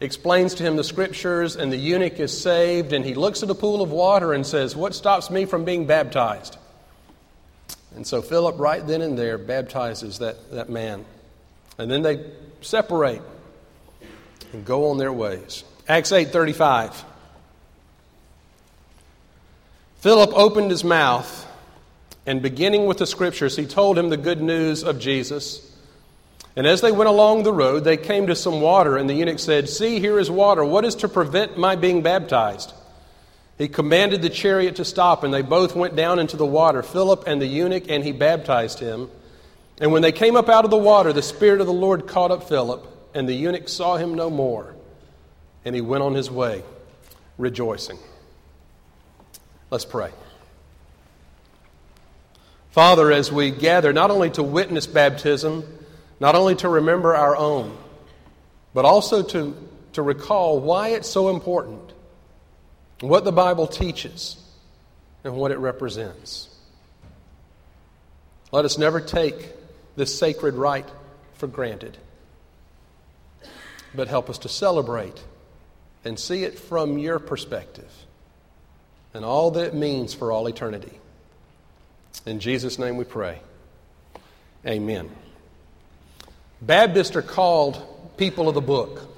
explains 0.00 0.54
to 0.54 0.64
him 0.64 0.74
the 0.74 0.82
scriptures, 0.82 1.54
and 1.54 1.72
the 1.72 1.76
eunuch 1.76 2.18
is 2.18 2.38
saved, 2.38 2.92
and 2.92 3.04
he 3.04 3.14
looks 3.14 3.44
at 3.44 3.50
a 3.50 3.54
pool 3.54 3.82
of 3.82 3.92
water 3.92 4.32
and 4.32 4.44
says, 4.44 4.74
What 4.74 4.96
stops 4.96 5.30
me 5.30 5.44
from 5.44 5.64
being 5.64 5.86
baptized? 5.86 6.56
And 7.94 8.04
so 8.04 8.20
Philip, 8.20 8.58
right 8.58 8.84
then 8.84 9.02
and 9.02 9.16
there, 9.16 9.38
baptizes 9.38 10.18
that, 10.18 10.50
that 10.50 10.68
man. 10.68 11.04
And 11.78 11.88
then 11.88 12.02
they 12.02 12.24
separate 12.62 13.22
and 14.52 14.64
go 14.64 14.90
on 14.90 14.98
their 14.98 15.12
ways. 15.12 15.62
Acts 15.88 16.10
8:35. 16.10 17.04
Philip 20.00 20.30
opened 20.34 20.70
his 20.70 20.82
mouth 20.82 21.46
and 22.26 22.40
beginning 22.40 22.86
with 22.86 22.98
the 22.98 23.06
scriptures, 23.06 23.56
he 23.56 23.66
told 23.66 23.98
him 23.98 24.08
the 24.08 24.16
good 24.16 24.40
news 24.40 24.82
of 24.82 24.98
Jesus. 24.98 25.66
And 26.56 26.66
as 26.66 26.80
they 26.80 26.90
went 26.90 27.08
along 27.08 27.42
the 27.42 27.52
road, 27.52 27.84
they 27.84 27.96
came 27.96 28.26
to 28.26 28.34
some 28.34 28.60
water, 28.60 28.96
and 28.96 29.08
the 29.08 29.14
eunuch 29.14 29.38
said, 29.38 29.68
See, 29.68 30.00
here 30.00 30.18
is 30.18 30.30
water. 30.30 30.64
What 30.64 30.84
is 30.84 30.94
to 30.96 31.08
prevent 31.08 31.58
my 31.58 31.76
being 31.76 32.02
baptized? 32.02 32.72
He 33.58 33.68
commanded 33.68 34.22
the 34.22 34.30
chariot 34.30 34.76
to 34.76 34.86
stop, 34.86 35.22
and 35.22 35.34
they 35.34 35.42
both 35.42 35.76
went 35.76 35.96
down 35.96 36.18
into 36.18 36.38
the 36.38 36.46
water, 36.46 36.82
Philip 36.82 37.24
and 37.26 37.40
the 37.40 37.46
eunuch, 37.46 37.84
and 37.90 38.02
he 38.02 38.12
baptized 38.12 38.78
him. 38.78 39.10
And 39.80 39.92
when 39.92 40.00
they 40.00 40.12
came 40.12 40.34
up 40.34 40.48
out 40.48 40.64
of 40.64 40.70
the 40.70 40.78
water, 40.78 41.12
the 41.12 41.22
Spirit 41.22 41.60
of 41.60 41.66
the 41.66 41.72
Lord 41.74 42.06
caught 42.06 42.30
up 42.30 42.48
Philip, 42.48 42.86
and 43.14 43.28
the 43.28 43.34
eunuch 43.34 43.68
saw 43.68 43.96
him 43.96 44.14
no 44.14 44.30
more, 44.30 44.74
and 45.64 45.74
he 45.74 45.82
went 45.82 46.02
on 46.02 46.14
his 46.14 46.30
way, 46.30 46.62
rejoicing. 47.36 47.98
Let's 49.70 49.84
pray. 49.84 50.10
Father, 52.72 53.12
as 53.12 53.30
we 53.30 53.52
gather 53.52 53.92
not 53.92 54.10
only 54.10 54.30
to 54.30 54.42
witness 54.42 54.86
baptism, 54.86 55.64
not 56.18 56.34
only 56.34 56.56
to 56.56 56.68
remember 56.68 57.14
our 57.14 57.36
own, 57.36 57.76
but 58.74 58.84
also 58.84 59.22
to, 59.22 59.56
to 59.92 60.02
recall 60.02 60.58
why 60.58 60.88
it's 60.88 61.08
so 61.08 61.28
important, 61.28 61.92
what 63.00 63.24
the 63.24 63.32
Bible 63.32 63.68
teaches, 63.68 64.36
and 65.22 65.34
what 65.34 65.52
it 65.52 65.58
represents. 65.58 66.48
Let 68.50 68.64
us 68.64 68.76
never 68.76 69.00
take 69.00 69.52
this 69.94 70.18
sacred 70.18 70.54
rite 70.54 70.88
for 71.34 71.46
granted, 71.46 71.96
but 73.94 74.08
help 74.08 74.28
us 74.28 74.38
to 74.38 74.48
celebrate 74.48 75.22
and 76.04 76.18
see 76.18 76.42
it 76.42 76.58
from 76.58 76.98
your 76.98 77.20
perspective 77.20 77.90
and 79.14 79.24
all 79.24 79.50
that 79.52 79.68
it 79.68 79.74
means 79.74 80.14
for 80.14 80.32
all 80.32 80.46
eternity. 80.46 80.98
In 82.26 82.40
Jesus' 82.40 82.78
name 82.78 82.96
we 82.96 83.04
pray. 83.04 83.40
Amen. 84.66 85.10
Baptists 86.60 87.16
are 87.16 87.22
called 87.22 88.16
people 88.16 88.48
of 88.48 88.54
the 88.54 88.60
book. 88.60 89.08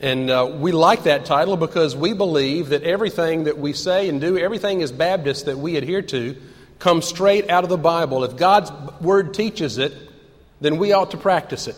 And 0.00 0.28
uh, 0.28 0.50
we 0.58 0.72
like 0.72 1.04
that 1.04 1.24
title 1.24 1.56
because 1.56 1.96
we 1.96 2.12
believe 2.12 2.70
that 2.70 2.82
everything 2.82 3.44
that 3.44 3.56
we 3.56 3.72
say 3.72 4.08
and 4.08 4.20
do, 4.20 4.36
everything 4.36 4.82
as 4.82 4.92
Baptists 4.92 5.44
that 5.44 5.56
we 5.56 5.76
adhere 5.76 6.02
to, 6.02 6.36
comes 6.78 7.06
straight 7.06 7.48
out 7.48 7.64
of 7.64 7.70
the 7.70 7.78
Bible. 7.78 8.24
If 8.24 8.36
God's 8.36 8.70
Word 9.00 9.32
teaches 9.32 9.78
it, 9.78 9.94
then 10.60 10.76
we 10.76 10.92
ought 10.92 11.12
to 11.12 11.16
practice 11.16 11.68
it. 11.68 11.76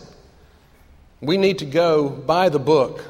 We 1.21 1.37
need 1.37 1.59
to 1.59 1.65
go 1.65 2.09
by 2.09 2.49
the 2.49 2.59
book. 2.59 3.03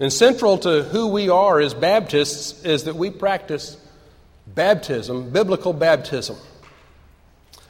And 0.00 0.12
central 0.12 0.58
to 0.58 0.82
who 0.82 1.08
we 1.08 1.28
are 1.28 1.60
as 1.60 1.72
Baptists 1.72 2.64
is 2.64 2.84
that 2.84 2.96
we 2.96 3.10
practice 3.10 3.76
baptism, 4.46 5.30
biblical 5.30 5.72
baptism. 5.72 6.36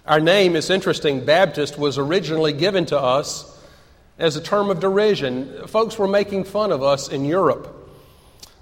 Our 0.06 0.20
name 0.20 0.56
is 0.56 0.70
interesting. 0.70 1.24
Baptist 1.24 1.78
was 1.78 1.98
originally 1.98 2.52
given 2.52 2.86
to 2.86 2.98
us 2.98 3.50
as 4.18 4.36
a 4.36 4.42
term 4.42 4.70
of 4.70 4.80
derision. 4.80 5.66
Folks 5.66 5.98
were 5.98 6.08
making 6.08 6.44
fun 6.44 6.72
of 6.72 6.82
us 6.82 7.08
in 7.08 7.24
Europe 7.24 7.84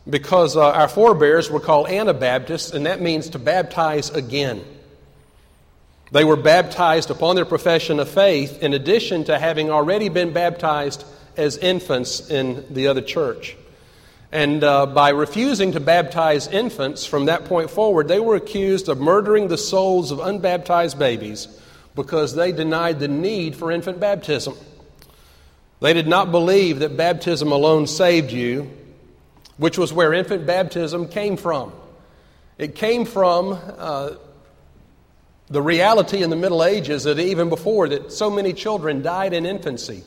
because 0.08 0.56
uh, 0.56 0.70
our 0.70 0.88
forebears 0.88 1.50
were 1.50 1.60
called 1.60 1.88
Anabaptists, 1.88 2.72
and 2.72 2.86
that 2.86 3.00
means 3.00 3.30
to 3.30 3.38
baptize 3.38 4.10
again. 4.10 4.64
They 6.10 6.24
were 6.24 6.36
baptized 6.36 7.10
upon 7.10 7.36
their 7.36 7.44
profession 7.44 8.00
of 8.00 8.08
faith, 8.08 8.62
in 8.62 8.74
addition 8.74 9.24
to 9.24 9.38
having 9.38 9.70
already 9.70 10.08
been 10.08 10.32
baptized 10.32 11.04
as 11.36 11.56
infants 11.56 12.30
in 12.30 12.64
the 12.72 12.88
other 12.88 13.00
church. 13.00 13.56
And 14.32 14.64
uh, 14.64 14.86
by 14.86 15.10
refusing 15.10 15.72
to 15.72 15.80
baptize 15.80 16.48
infants 16.48 17.04
from 17.04 17.26
that 17.26 17.44
point 17.44 17.70
forward, 17.70 18.08
they 18.08 18.18
were 18.20 18.36
accused 18.36 18.88
of 18.88 18.98
murdering 18.98 19.48
the 19.48 19.58
souls 19.58 20.10
of 20.10 20.20
unbaptized 20.20 20.98
babies 20.98 21.48
because 21.94 22.34
they 22.34 22.50
denied 22.52 22.98
the 22.98 23.08
need 23.08 23.54
for 23.54 23.70
infant 23.70 24.00
baptism. 24.00 24.54
They 25.80 25.92
did 25.92 26.06
not 26.06 26.30
believe 26.30 26.78
that 26.78 26.96
baptism 26.96 27.52
alone 27.52 27.86
saved 27.86 28.32
you, 28.32 28.70
which 29.58 29.76
was 29.76 29.92
where 29.92 30.14
infant 30.14 30.46
baptism 30.46 31.08
came 31.08 31.36
from. 31.36 31.72
It 32.56 32.74
came 32.74 33.04
from 33.04 33.58
uh, 33.76 34.12
the 35.48 35.60
reality 35.60 36.22
in 36.22 36.30
the 36.30 36.36
Middle 36.36 36.64
Ages 36.64 37.04
that 37.04 37.18
even 37.18 37.50
before 37.50 37.88
that 37.88 38.12
so 38.12 38.30
many 38.30 38.54
children 38.54 39.02
died 39.02 39.34
in 39.34 39.44
infancy. 39.44 40.04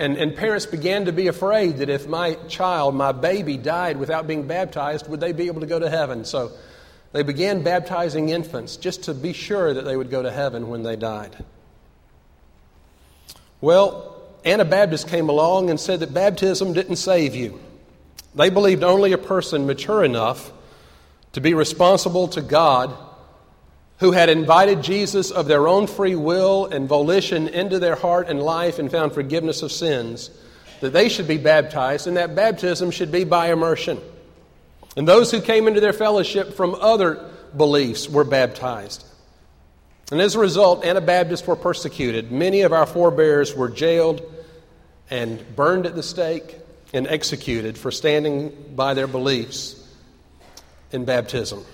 And, 0.00 0.16
and 0.16 0.34
parents 0.34 0.64
began 0.64 1.04
to 1.04 1.12
be 1.12 1.26
afraid 1.26 1.76
that 1.76 1.90
if 1.90 2.08
my 2.08 2.32
child, 2.48 2.94
my 2.94 3.12
baby, 3.12 3.58
died 3.58 3.98
without 3.98 4.26
being 4.26 4.46
baptized, 4.46 5.06
would 5.10 5.20
they 5.20 5.32
be 5.32 5.46
able 5.48 5.60
to 5.60 5.66
go 5.66 5.78
to 5.78 5.90
heaven? 5.90 6.24
So 6.24 6.52
they 7.12 7.22
began 7.22 7.62
baptizing 7.62 8.30
infants 8.30 8.78
just 8.78 9.02
to 9.04 9.14
be 9.14 9.34
sure 9.34 9.74
that 9.74 9.84
they 9.84 9.98
would 9.98 10.08
go 10.08 10.22
to 10.22 10.32
heaven 10.32 10.68
when 10.68 10.84
they 10.84 10.96
died. 10.96 11.44
Well, 13.60 14.22
Anabaptists 14.42 15.04
came 15.04 15.28
along 15.28 15.68
and 15.68 15.78
said 15.78 16.00
that 16.00 16.14
baptism 16.14 16.72
didn't 16.72 16.96
save 16.96 17.34
you. 17.34 17.60
They 18.34 18.48
believed 18.48 18.82
only 18.82 19.12
a 19.12 19.18
person 19.18 19.66
mature 19.66 20.02
enough 20.02 20.50
to 21.32 21.42
be 21.42 21.52
responsible 21.52 22.26
to 22.28 22.40
God 22.40 22.96
who 24.00 24.12
had 24.12 24.30
invited 24.30 24.82
Jesus 24.82 25.30
of 25.30 25.46
their 25.46 25.68
own 25.68 25.86
free 25.86 26.16
will 26.16 26.66
and 26.66 26.88
volition 26.88 27.48
into 27.48 27.78
their 27.78 27.94
heart 27.94 28.28
and 28.28 28.42
life 28.42 28.78
and 28.78 28.90
found 28.90 29.12
forgiveness 29.12 29.62
of 29.62 29.70
sins, 29.70 30.30
that 30.80 30.94
they 30.94 31.10
should 31.10 31.28
be 31.28 31.36
baptized, 31.36 32.06
and 32.06 32.16
that 32.16 32.34
baptism 32.34 32.90
should 32.90 33.12
be 33.12 33.24
by 33.24 33.52
immersion. 33.52 34.00
And 34.96 35.06
those 35.06 35.30
who 35.30 35.42
came 35.42 35.68
into 35.68 35.80
their 35.80 35.92
fellowship 35.92 36.54
from 36.54 36.74
other 36.76 37.22
beliefs 37.54 38.08
were 38.08 38.24
baptized. 38.24 39.04
And 40.10 40.20
as 40.20 40.34
a 40.34 40.38
result, 40.38 40.84
Anabaptists 40.84 41.46
were 41.46 41.54
persecuted. 41.54 42.32
Many 42.32 42.62
of 42.62 42.72
our 42.72 42.86
forebears 42.86 43.54
were 43.54 43.68
jailed 43.68 44.22
and 45.10 45.44
burned 45.54 45.84
at 45.84 45.94
the 45.94 46.02
stake 46.02 46.56
and 46.94 47.06
executed 47.06 47.76
for 47.76 47.90
standing 47.90 48.72
by 48.74 48.94
their 48.94 49.06
beliefs 49.06 49.76
in 50.90 51.04
baptism. 51.04 51.64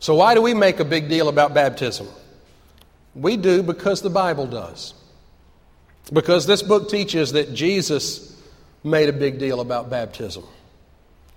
So, 0.00 0.14
why 0.14 0.34
do 0.34 0.42
we 0.42 0.54
make 0.54 0.80
a 0.80 0.84
big 0.84 1.08
deal 1.08 1.28
about 1.28 1.54
baptism? 1.54 2.06
We 3.14 3.36
do 3.36 3.62
because 3.62 4.00
the 4.02 4.10
Bible 4.10 4.46
does. 4.46 4.94
Because 6.12 6.46
this 6.46 6.62
book 6.62 6.88
teaches 6.88 7.32
that 7.32 7.52
Jesus 7.52 8.36
made 8.84 9.08
a 9.08 9.12
big 9.12 9.38
deal 9.38 9.60
about 9.60 9.90
baptism. 9.90 10.44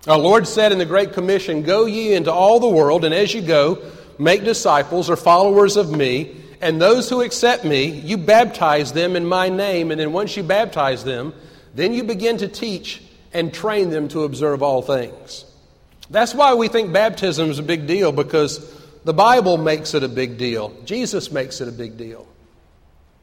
Our 0.08 0.17
Lord 0.17 0.47
said 0.47 0.71
in 0.71 0.78
the 0.78 0.86
Great 0.86 1.13
Commission, 1.13 1.63
Go 1.63 1.86
ye 1.86 2.13
into 2.13 2.32
all 2.32 2.60
the 2.60 2.69
world, 2.69 3.04
and 3.04 3.13
as 3.13 3.34
you 3.34 3.41
go, 3.41 3.84
make 4.17 4.43
disciples 4.43 5.10
or 5.10 5.15
followers 5.15 5.76
of 5.78 5.91
me, 5.91 6.36
and 6.62 6.80
those 6.80 7.10
who 7.10 7.21
accept 7.21 7.65
me, 7.65 7.86
you 7.86 8.17
baptize 8.17 8.93
them 8.93 9.15
in 9.15 9.26
my 9.26 9.50
name, 9.50 9.91
and 9.91 10.00
then 10.00 10.12
once 10.13 10.38
you 10.38 10.43
baptize 10.43 11.04
them, 11.04 11.34
then 11.74 11.93
you 11.93 12.04
begin 12.04 12.38
to 12.38 12.47
teach 12.47 13.02
and 13.34 13.54
train 13.54 13.89
them 13.89 14.08
to 14.10 14.24
observe 14.24 14.62
all 14.62 14.82
things. 14.82 15.45
That's 16.12 16.36
why 16.36 16.54
we 16.56 16.67
think 16.67 16.91
baptism 16.91 17.50
is 17.50 17.58
a 17.58 17.63
big 17.63 17.88
deal 17.88 18.12
because 18.12 18.60
the 19.06 19.13
Bible 19.13 19.58
makes 19.58 19.93
it 19.93 20.04
a 20.04 20.10
big 20.10 20.38
deal. 20.38 20.76
Jesus 20.84 21.32
makes 21.32 21.62
it 21.62 21.69
a 21.69 21.71
big 21.71 21.97
deal. 21.97 22.28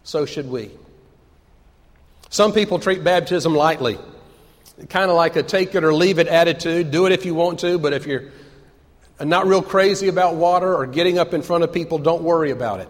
So 0.04 0.24
should 0.24 0.48
we. 0.48 0.70
Some 2.30 2.52
people 2.52 2.78
treat 2.78 3.04
baptism 3.04 3.54
lightly, 3.54 3.98
kind 4.88 5.10
of 5.10 5.16
like 5.16 5.36
a 5.36 5.42
take 5.42 5.74
it 5.74 5.84
or 5.84 5.92
leave 5.92 6.18
it 6.18 6.28
attitude. 6.28 6.90
Do 6.90 7.04
it 7.04 7.12
if 7.12 7.26
you 7.26 7.34
want 7.34 7.60
to, 7.60 7.78
but 7.78 7.92
if 7.92 8.06
you're 8.06 8.24
not 9.20 9.46
real 9.46 9.62
crazy 9.62 10.08
about 10.08 10.36
water 10.36 10.74
or 10.74 10.86
getting 10.86 11.18
up 11.18 11.34
in 11.34 11.42
front 11.42 11.64
of 11.64 11.72
people, 11.72 11.98
don't 11.98 12.22
worry 12.22 12.52
about 12.52 12.80
it. 12.80 12.88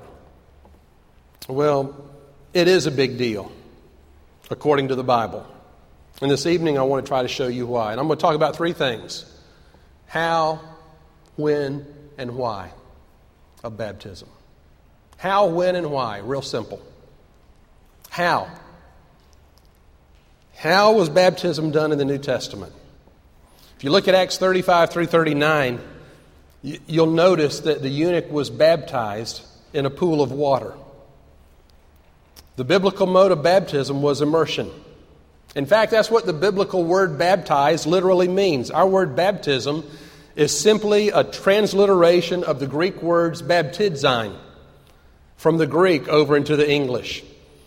Well, 1.48 2.08
it 2.54 2.68
is 2.68 2.86
a 2.86 2.92
big 2.92 3.18
deal, 3.18 3.50
according 4.48 4.88
to 4.88 4.94
the 4.94 5.04
Bible. 5.04 5.44
And 6.22 6.30
this 6.30 6.46
evening, 6.46 6.78
I 6.78 6.82
want 6.82 7.04
to 7.04 7.08
try 7.08 7.22
to 7.22 7.28
show 7.28 7.48
you 7.48 7.66
why. 7.66 7.92
And 7.92 8.00
I'm 8.00 8.06
going 8.06 8.18
to 8.18 8.22
talk 8.22 8.36
about 8.36 8.54
three 8.54 8.72
things 8.72 9.24
how, 10.08 10.60
when, 11.36 11.86
and 12.16 12.34
why 12.34 12.72
of 13.62 13.76
baptism. 13.76 14.28
How, 15.18 15.46
when, 15.46 15.76
and 15.76 15.90
why. 15.90 16.18
Real 16.18 16.42
simple. 16.42 16.82
How? 18.08 18.50
How 20.56 20.92
was 20.94 21.08
baptism 21.08 21.70
done 21.70 21.92
in 21.92 21.98
the 21.98 22.04
New 22.04 22.18
Testament? 22.18 22.72
If 23.76 23.84
you 23.84 23.90
look 23.90 24.08
at 24.08 24.14
Acts 24.14 24.38
35 24.38 24.90
through 24.90 25.06
39, 25.06 25.78
you'll 26.62 27.06
notice 27.06 27.60
that 27.60 27.82
the 27.82 27.88
eunuch 27.88 28.30
was 28.30 28.50
baptized 28.50 29.42
in 29.72 29.86
a 29.86 29.90
pool 29.90 30.22
of 30.22 30.32
water. 30.32 30.72
The 32.56 32.64
biblical 32.64 33.06
mode 33.06 33.30
of 33.30 33.42
baptism 33.42 34.02
was 34.02 34.20
immersion. 34.20 34.70
In 35.54 35.66
fact, 35.66 35.90
that's 35.90 36.10
what 36.10 36.26
the 36.26 36.32
biblical 36.32 36.84
word 36.84 37.18
baptize 37.18 37.86
literally 37.86 38.28
means. 38.28 38.70
Our 38.70 38.86
word 38.86 39.16
baptism 39.16 39.84
is 40.36 40.56
simply 40.56 41.08
a 41.08 41.24
transliteration 41.24 42.44
of 42.44 42.60
the 42.60 42.66
Greek 42.66 43.02
words 43.02 43.42
baptizein 43.42 44.36
from 45.36 45.56
the 45.56 45.66
Greek 45.66 46.08
over 46.08 46.36
into 46.36 46.56
the 46.56 46.70
English. 46.70 47.24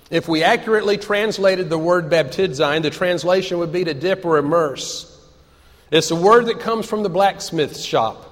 If 0.10 0.28
we 0.28 0.44
accurately 0.44 0.98
translated 0.98 1.70
the 1.70 1.78
word 1.78 2.10
baptizein, 2.10 2.82
the 2.82 2.90
translation 2.90 3.60
would 3.60 3.72
be 3.72 3.84
to 3.86 3.94
dip 3.94 4.26
or 4.26 4.38
immerse. 4.38 5.08
It's 5.90 6.12
a 6.12 6.16
word 6.16 6.46
that 6.46 6.60
comes 6.60 6.86
from 6.86 7.04
the 7.04 7.10
blacksmith's 7.10 7.82
shop 7.82 8.28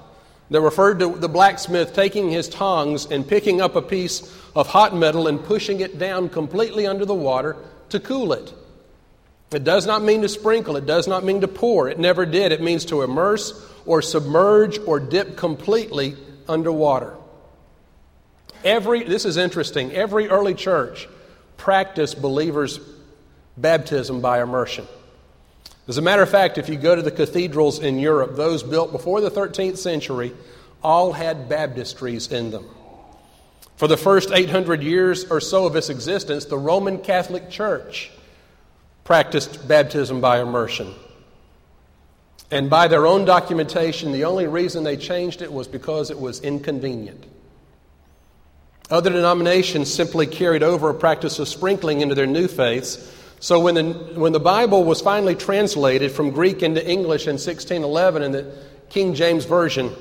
that 0.50 0.60
referred 0.60 0.98
to 1.00 1.16
the 1.16 1.28
blacksmith 1.28 1.94
taking 1.94 2.30
his 2.30 2.48
tongs 2.48 3.06
and 3.06 3.26
picking 3.26 3.60
up 3.60 3.76
a 3.76 3.82
piece 3.82 4.22
of 4.54 4.66
hot 4.66 4.94
metal 4.94 5.26
and 5.26 5.42
pushing 5.42 5.80
it 5.80 5.98
down 5.98 6.28
completely 6.28 6.86
under 6.86 7.04
the 7.04 7.14
water 7.14 7.56
to 7.90 8.00
cool 8.00 8.32
it. 8.32 8.52
It 9.52 9.64
does 9.64 9.84
not 9.84 10.02
mean 10.02 10.22
to 10.22 10.28
sprinkle, 10.28 10.76
it 10.76 10.86
does 10.86 11.08
not 11.08 11.24
mean 11.24 11.40
to 11.40 11.48
pour. 11.48 11.88
It 11.88 11.98
never 11.98 12.24
did. 12.24 12.52
It 12.52 12.62
means 12.62 12.84
to 12.86 13.02
immerse 13.02 13.52
or 13.84 14.00
submerge 14.00 14.78
or 14.78 15.00
dip 15.00 15.36
completely 15.36 16.16
underwater. 16.48 17.14
Every 18.64 19.04
this 19.04 19.24
is 19.24 19.36
interesting. 19.36 19.92
Every 19.92 20.28
early 20.28 20.54
church 20.54 21.08
practiced 21.56 22.20
believers' 22.22 22.78
baptism 23.56 24.20
by 24.20 24.42
immersion. 24.42 24.86
As 25.88 25.98
a 25.98 26.02
matter 26.02 26.22
of 26.22 26.30
fact, 26.30 26.56
if 26.56 26.68
you 26.68 26.76
go 26.76 26.94
to 26.94 27.02
the 27.02 27.10
cathedrals 27.10 27.80
in 27.80 27.98
Europe, 27.98 28.36
those 28.36 28.62
built 28.62 28.92
before 28.92 29.20
the 29.20 29.30
13th 29.30 29.78
century 29.78 30.32
all 30.84 31.12
had 31.12 31.48
baptistries 31.48 32.30
in 32.30 32.52
them. 32.52 32.64
For 33.76 33.88
the 33.88 33.96
first 33.96 34.30
800 34.30 34.82
years 34.82 35.24
or 35.24 35.40
so 35.40 35.66
of 35.66 35.74
its 35.74 35.88
existence, 35.88 36.44
the 36.44 36.58
Roman 36.58 36.98
Catholic 36.98 37.50
Church 37.50 38.12
practiced 39.10 39.66
baptism 39.66 40.20
by 40.20 40.40
immersion. 40.40 40.94
And 42.52 42.70
by 42.70 42.86
their 42.86 43.08
own 43.08 43.24
documentation, 43.24 44.12
the 44.12 44.22
only 44.22 44.46
reason 44.46 44.84
they 44.84 44.96
changed 44.96 45.42
it 45.42 45.52
was 45.52 45.66
because 45.66 46.12
it 46.12 46.20
was 46.20 46.40
inconvenient. 46.42 47.26
Other 48.88 49.10
denominations 49.10 49.92
simply 49.92 50.28
carried 50.28 50.62
over 50.62 50.88
a 50.88 50.94
practice 50.94 51.40
of 51.40 51.48
sprinkling 51.48 52.02
into 52.02 52.14
their 52.14 52.28
new 52.28 52.46
faiths. 52.46 53.12
So 53.40 53.58
when 53.58 53.74
the, 53.74 53.82
when 54.14 54.30
the 54.30 54.38
Bible 54.38 54.84
was 54.84 55.00
finally 55.00 55.34
translated 55.34 56.12
from 56.12 56.30
Greek 56.30 56.62
into 56.62 56.80
English 56.88 57.26
in 57.26 57.32
1611 57.32 58.22
in 58.22 58.30
the 58.30 58.54
King 58.90 59.14
James 59.14 59.44
Version, 59.44 59.92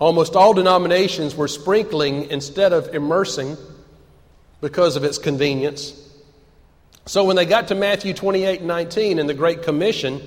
Almost 0.00 0.34
all 0.34 0.52
denominations 0.54 1.36
were 1.36 1.46
sprinkling 1.46 2.30
instead 2.30 2.72
of 2.72 2.92
immersing 2.92 3.56
because 4.62 4.96
of 4.96 5.04
its 5.04 5.18
convenience. 5.18 6.09
So 7.06 7.24
when 7.24 7.36
they 7.36 7.46
got 7.46 7.68
to 7.68 7.74
Matthew 7.74 8.14
28 8.14 8.62
19 8.62 9.18
in 9.18 9.26
the 9.26 9.34
Great 9.34 9.62
Commission, 9.62 10.20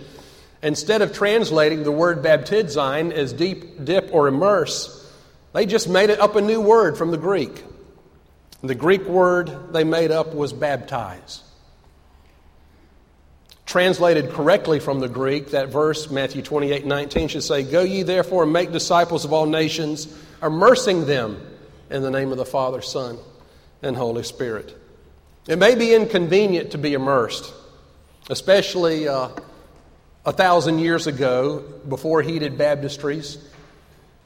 instead 0.62 1.02
of 1.02 1.14
translating 1.14 1.84
the 1.84 1.92
word 1.92 2.24
baptizein 2.24 3.12
as 3.12 3.34
deep, 3.34 3.84
dip, 3.84 4.10
or 4.12 4.28
immerse, 4.28 5.00
they 5.54 5.66
just 5.66 5.88
made 5.88 6.10
it 6.10 6.20
up 6.20 6.36
a 6.36 6.42
new 6.42 6.60
word 6.60 6.98
from 6.98 7.12
the 7.12 7.18
Greek. 7.18 7.64
The 8.64 8.76
Greek 8.76 9.04
word 9.04 9.74
they 9.74 9.84
made 9.84 10.12
up 10.12 10.34
was 10.34 10.54
baptize. 10.54 11.44
Translated 13.66 14.32
correctly 14.32 14.80
from 14.80 15.00
the 15.00 15.10
Greek, 15.10 15.52
that 15.52 15.70
verse, 15.70 16.10
Matthew 16.10 16.42
28 16.42 16.86
19, 16.86 17.28
should 17.28 17.44
say, 17.44 17.64
Go 17.64 17.82
ye 17.84 18.04
therefore 18.04 18.44
and 18.44 18.54
make 18.54 18.72
disciples 18.72 19.26
of 19.26 19.34
all 19.34 19.46
nations, 19.46 20.14
immersing 20.42 21.06
them 21.06 21.42
in 21.90 22.02
the 22.02 22.12
name 22.12 22.32
of 22.32 22.38
the 22.38 22.46
Father, 22.46 22.82
Son, 22.82 23.18
and 23.82 23.96
Holy 23.96 24.24
Spirit. 24.24 24.78
It 25.48 25.58
may 25.58 25.76
be 25.76 25.94
inconvenient 25.94 26.72
to 26.72 26.78
be 26.78 26.94
immersed, 26.94 27.54
especially 28.30 29.10
uh, 29.10 29.30
a 30.26 30.32
thousand 30.32 30.80
years 30.80 31.06
ago 31.06 31.60
before 31.88 32.22
heated 32.22 32.58
baptistries, 32.58 33.38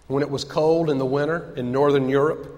when 0.06 0.22
it 0.22 0.30
was 0.30 0.44
cold 0.44 0.92
in 0.92 1.00
the 1.00 1.06
winter 1.06 1.54
in 1.58 1.72
northern 1.72 2.08
Europe. 2.08 2.54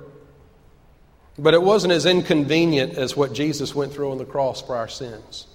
But 1.38 1.54
it 1.54 1.62
wasn't 1.62 1.93
as 1.93 2.06
inconvenient 2.06 2.95
as 2.95 3.15
what 3.15 3.32
Jesus 3.32 3.74
went 3.74 3.93
through 3.93 4.12
on 4.12 4.17
the 4.17 4.26
cross 4.26 4.62
for 4.62 4.76
our 4.76 4.89
sins. 4.89 5.48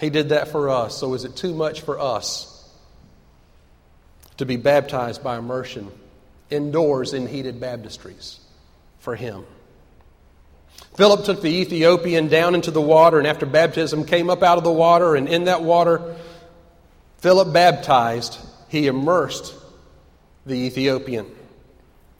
He 0.00 0.10
did 0.10 0.30
that 0.30 0.48
for 0.48 0.68
us. 0.68 0.98
So 0.98 1.14
is 1.14 1.24
it 1.24 1.36
too 1.36 1.54
much 1.54 1.82
for 1.82 2.00
us 2.00 2.52
to 4.38 4.44
be 4.44 4.56
baptized 4.56 5.22
by 5.22 5.38
immersion 5.38 5.90
indoors 6.50 7.14
in 7.14 7.28
heated 7.28 7.60
baptistries 7.60 8.38
for 8.98 9.14
Him? 9.14 9.46
Philip 10.96 11.24
took 11.24 11.42
the 11.42 11.60
Ethiopian 11.60 12.28
down 12.28 12.54
into 12.54 12.70
the 12.70 12.80
water, 12.80 13.18
and 13.18 13.26
after 13.26 13.44
baptism, 13.44 14.04
came 14.04 14.30
up 14.30 14.42
out 14.42 14.58
of 14.58 14.64
the 14.64 14.72
water, 14.72 15.14
and 15.14 15.28
in 15.28 15.44
that 15.44 15.62
water, 15.62 16.16
Philip 17.18 17.52
baptized, 17.52 18.38
he 18.68 18.86
immersed 18.86 19.54
the 20.46 20.54
Ethiopian. 20.54 21.26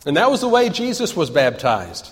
And 0.05 0.16
that 0.16 0.31
was 0.31 0.40
the 0.40 0.49
way 0.49 0.69
Jesus 0.69 1.16
was 1.16 1.31
baptized. 1.31 2.11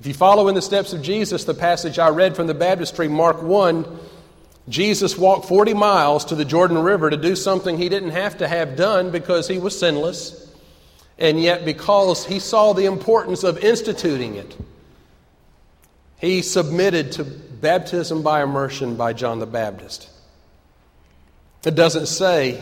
If 0.00 0.06
you 0.06 0.14
follow 0.14 0.48
in 0.48 0.54
the 0.54 0.62
steps 0.62 0.92
of 0.92 1.02
Jesus, 1.02 1.44
the 1.44 1.54
passage 1.54 1.98
I 1.98 2.08
read 2.08 2.36
from 2.36 2.46
the 2.46 2.54
baptistry, 2.54 3.08
Mark 3.08 3.42
1, 3.42 3.86
Jesus 4.68 5.18
walked 5.18 5.46
40 5.46 5.74
miles 5.74 6.26
to 6.26 6.34
the 6.34 6.44
Jordan 6.44 6.78
River 6.78 7.10
to 7.10 7.16
do 7.16 7.34
something 7.34 7.76
he 7.76 7.88
didn't 7.88 8.10
have 8.10 8.38
to 8.38 8.48
have 8.48 8.76
done 8.76 9.10
because 9.10 9.48
he 9.48 9.58
was 9.58 9.78
sinless, 9.78 10.48
and 11.18 11.40
yet 11.40 11.64
because 11.64 12.24
he 12.26 12.38
saw 12.38 12.72
the 12.72 12.84
importance 12.84 13.44
of 13.44 13.58
instituting 13.58 14.36
it, 14.36 14.56
he 16.20 16.42
submitted 16.42 17.12
to 17.12 17.24
baptism 17.24 18.22
by 18.22 18.42
immersion 18.42 18.96
by 18.96 19.12
John 19.12 19.38
the 19.38 19.46
Baptist. 19.46 20.08
It 21.64 21.74
doesn't 21.74 22.06
say 22.06 22.60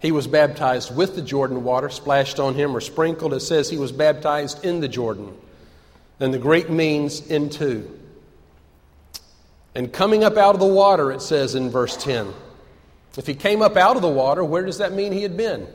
he 0.00 0.12
was 0.12 0.26
baptized 0.26 0.94
with 0.94 1.14
the 1.16 1.22
Jordan 1.22 1.64
water 1.64 1.88
splashed 1.88 2.38
on 2.38 2.54
him 2.54 2.76
or 2.76 2.80
sprinkled. 2.80 3.34
It 3.34 3.40
says 3.40 3.68
he 3.68 3.78
was 3.78 3.92
baptized 3.92 4.64
in 4.64 4.80
the 4.80 4.88
Jordan. 4.88 5.36
And 6.20 6.32
the 6.32 6.38
Greek 6.38 6.70
means 6.70 7.26
into. 7.26 7.90
And 9.74 9.92
coming 9.92 10.22
up 10.22 10.36
out 10.36 10.54
of 10.54 10.60
the 10.60 10.66
water, 10.66 11.10
it 11.10 11.20
says 11.20 11.54
in 11.54 11.70
verse 11.70 11.96
10. 11.96 12.32
If 13.16 13.26
he 13.26 13.34
came 13.34 13.62
up 13.62 13.76
out 13.76 13.96
of 13.96 14.02
the 14.02 14.08
water, 14.08 14.44
where 14.44 14.64
does 14.64 14.78
that 14.78 14.92
mean 14.92 15.12
he 15.12 15.22
had 15.22 15.36
been? 15.36 15.66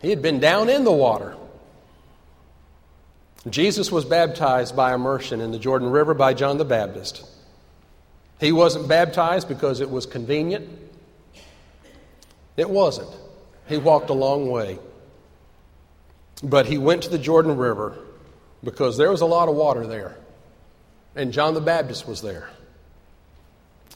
He 0.00 0.10
had 0.10 0.22
been 0.22 0.40
down 0.40 0.68
in 0.68 0.84
the 0.84 0.92
water. 0.92 1.34
Jesus 3.52 3.92
was 3.92 4.04
baptized 4.04 4.74
by 4.74 4.94
immersion 4.94 5.40
in 5.40 5.52
the 5.52 5.58
Jordan 5.58 5.90
River 5.90 6.14
by 6.14 6.34
John 6.34 6.58
the 6.58 6.64
Baptist. 6.64 7.24
He 8.40 8.52
wasn't 8.52 8.88
baptized 8.88 9.48
because 9.48 9.80
it 9.80 9.90
was 9.90 10.06
convenient. 10.06 10.68
It 12.56 12.68
wasn't. 12.68 13.10
He 13.68 13.76
walked 13.76 14.10
a 14.10 14.14
long 14.14 14.50
way. 14.50 14.78
But 16.42 16.66
he 16.66 16.78
went 16.78 17.02
to 17.02 17.10
the 17.10 17.18
Jordan 17.18 17.56
River 17.56 17.98
because 18.62 18.96
there 18.96 19.10
was 19.10 19.20
a 19.20 19.26
lot 19.26 19.48
of 19.48 19.54
water 19.54 19.86
there. 19.86 20.16
And 21.14 21.32
John 21.32 21.54
the 21.54 21.60
Baptist 21.60 22.06
was 22.06 22.22
there. 22.22 22.48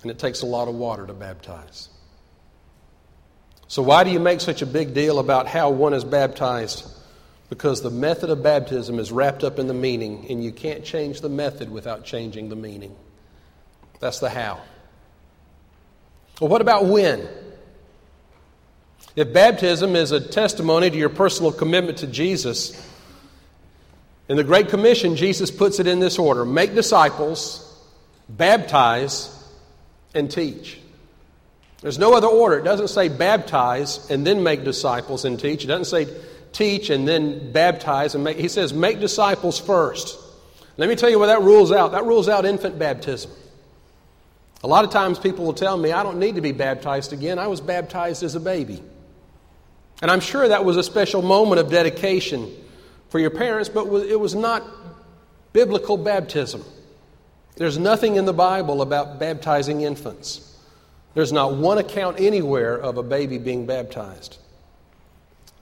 And 0.03 0.11
it 0.11 0.19
takes 0.19 0.43
a 0.43 0.47
lot 0.47 0.69
of 0.69 0.75
water 0.75 1.07
to 1.07 1.13
baptize. 1.13 1.89
So, 3.69 3.83
why 3.83 4.05
do 4.05 4.11
you 4.11 4.21
make 4.21 4.41
such 4.41 4.61
a 4.61 4.67
big 4.67 4.93
deal 4.93 5.19
about 5.19 5.47
how 5.47 5.71
one 5.71 5.95
is 5.95 6.05
baptized? 6.05 6.85
Because 7.53 7.83
the 7.83 7.91
method 7.91 8.31
of 8.31 8.43
baptism 8.43 8.99
is 8.99 9.13
wrapped 9.13 9.45
up 9.45 9.59
in 9.59 9.67
the 9.67 9.75
meaning, 9.75 10.25
and 10.31 10.43
you 10.43 10.53
can't 10.53 10.83
change 10.83 11.21
the 11.21 11.29
method 11.29 11.71
without 11.71 12.03
changing 12.03 12.49
the 12.49 12.57
meaning. 12.57 12.97
That's 14.01 14.21
the 14.21 14.31
how. 14.31 14.59
Well, 16.41 16.49
what 16.49 16.63
about 16.63 16.87
when? 16.87 17.29
If 19.17 19.35
baptism 19.35 19.97
is 19.97 20.13
a 20.13 20.21
testimony 20.21 20.89
to 20.89 20.97
your 20.97 21.11
personal 21.11 21.53
commitment 21.53 21.99
to 21.99 22.07
Jesus, 22.07 22.73
in 24.31 24.39
the 24.39 24.45
Great 24.45 24.71
Commission, 24.71 25.15
Jesus 25.15 25.51
puts 25.51 25.79
it 25.79 25.87
in 25.87 26.01
this 26.01 26.19
order 26.19 26.47
make 26.47 26.75
disciples, 26.75 27.71
baptize, 28.31 29.29
and 30.15 30.31
teach. 30.31 30.81
There's 31.83 31.99
no 31.99 32.15
other 32.15 32.29
order. 32.29 32.59
It 32.59 32.65
doesn't 32.65 32.89
say 32.89 33.09
baptize 33.09 34.11
and 34.11 34.27
then 34.27 34.43
make 34.43 34.65
disciples 34.65 35.27
and 35.27 35.39
teach. 35.39 35.65
It 35.65 35.67
doesn't 35.67 35.85
say 35.85 36.07
teach 36.53 36.91
and 36.91 37.07
then 37.07 37.53
baptize 37.53 38.15
and 38.15 38.25
make. 38.25 38.37
He 38.37 38.49
says 38.49 38.73
make 38.73 39.01
disciples 39.01 39.59
first. 39.59 40.19
Let 40.77 40.89
me 40.89 40.97
tell 40.97 41.11
you 41.11 41.19
what 41.19 41.27
that 41.27 41.43
rules 41.43 41.73
out. 41.73 41.93
That 41.93 42.05
rules 42.05 42.29
out 42.29 42.45
infant 42.45 42.79
baptism. 42.79 43.31
A 44.65 44.69
lot 44.69 44.85
of 44.85 44.91
times 44.91 45.19
people 45.19 45.45
will 45.45 45.55
tell 45.55 45.77
me, 45.77 45.93
I 45.93 46.03
don't 46.03 46.19
need 46.19 46.37
to 46.37 46.41
be 46.41 46.53
baptized 46.53 47.13
again. 47.13 47.39
I 47.39 47.49
was 47.49 47.61
baptized 47.61 48.23
as 48.23 48.35
a 48.35 48.41
baby. 48.41 48.83
And 50.01 50.11
I'm 50.11 50.21
sure 50.21 50.47
that 50.47 50.65
was 50.65 50.77
a 50.77 50.83
special 50.83 51.23
moment 51.23 51.61
of 51.61 51.71
dedication 51.71 52.51
for 53.09 53.19
your 53.19 53.31
parents, 53.31 53.69
but 53.69 53.87
it 54.05 54.19
was 54.19 54.35
not 54.35 54.63
biblical 55.53 55.97
baptism. 55.97 56.65
There's 57.57 57.79
nothing 57.79 58.17
in 58.17 58.25
the 58.25 58.33
Bible 58.33 58.83
about 58.83 59.19
baptizing 59.19 59.83
infants. 59.83 60.49
There's 61.15 61.33
not 61.33 61.57
one 61.57 61.79
account 61.79 62.21
anywhere 62.21 62.77
of 62.77 62.97
a 62.97 63.03
baby 63.03 63.39
being 63.39 63.67
baptized. 63.67 64.39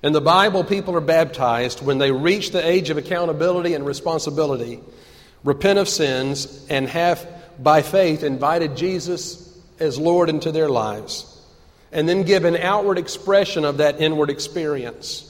In 0.02 0.14
the 0.14 0.20
Bible, 0.20 0.64
people 0.64 0.96
are 0.96 1.02
baptized 1.02 1.84
when 1.84 1.98
they 1.98 2.10
reach 2.10 2.52
the 2.52 2.66
age 2.66 2.88
of 2.88 2.96
accountability 2.96 3.74
and 3.74 3.84
responsibility, 3.84 4.80
repent 5.44 5.78
of 5.78 5.88
sins, 5.88 6.66
and 6.70 6.88
have, 6.88 7.26
by 7.58 7.82
faith, 7.82 8.22
invited 8.22 8.76
Jesus 8.76 9.58
as 9.78 9.98
Lord 9.98 10.30
into 10.30 10.52
their 10.52 10.70
lives, 10.70 11.26
and 11.92 12.08
then 12.08 12.22
give 12.22 12.44
an 12.44 12.56
outward 12.56 12.96
expression 12.96 13.66
of 13.66 13.78
that 13.78 14.00
inward 14.00 14.30
experience. 14.30 15.26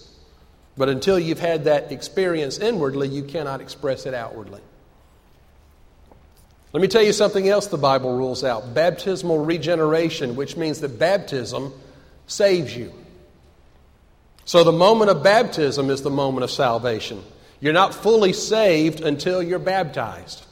But 0.77 0.89
until 0.89 1.19
you've 1.19 1.41
had 1.41 1.65
that 1.65 1.91
experience 1.91 2.59
inwardly, 2.59 3.09
you 3.09 3.25
cannot 3.25 3.61
express 3.61 4.07
it 4.07 4.15
outwardly. 4.15 4.61
Let 6.73 6.81
me 6.81 6.87
tell 6.87 7.03
you 7.03 7.13
something 7.13 7.49
else 7.49 7.67
the 7.67 7.77
Bible 7.77 8.17
rules 8.17 8.45
out 8.45 8.73
baptismal 8.73 9.45
regeneration, 9.45 10.37
which 10.37 10.57
means 10.57 10.81
that 10.81 11.01
baptism 11.01 11.73
saves 12.29 12.77
you. 12.77 12.93
So 14.51 14.65
the 14.65 14.73
moment 14.73 15.13
of 15.13 15.23
baptism 15.23 15.91
is 15.91 16.03
the 16.03 16.11
moment 16.11 16.43
of 16.43 16.51
salvation. 16.51 17.23
You're 17.61 17.73
not 17.73 17.95
fully 17.95 18.33
saved 18.33 19.01
until 19.01 19.41
you're 19.41 19.61
baptized. 19.61 20.45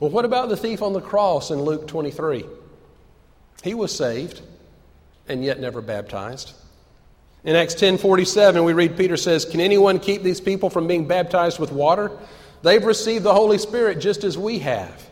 Well, 0.00 0.10
what 0.10 0.24
about 0.24 0.48
the 0.48 0.56
thief 0.56 0.82
on 0.82 0.92
the 0.92 1.00
cross 1.00 1.52
in 1.52 1.62
Luke 1.62 1.86
23? 1.86 2.44
He 3.62 3.74
was 3.74 3.94
saved 3.94 4.40
and 5.28 5.44
yet 5.44 5.60
never 5.60 5.80
baptized. 5.80 6.50
In 7.44 7.54
Acts 7.54 7.76
10:47 7.76 8.64
we 8.64 8.72
read 8.72 8.96
Peter 8.96 9.16
says, 9.16 9.44
"Can 9.44 9.60
anyone 9.60 10.00
keep 10.00 10.24
these 10.24 10.40
people 10.40 10.68
from 10.68 10.88
being 10.88 11.06
baptized 11.06 11.60
with 11.60 11.70
water? 11.70 12.10
They've 12.62 12.84
received 12.84 13.22
the 13.22 13.34
Holy 13.34 13.58
Spirit 13.58 14.00
just 14.00 14.24
as 14.24 14.36
we 14.36 14.58
have." 14.58 15.08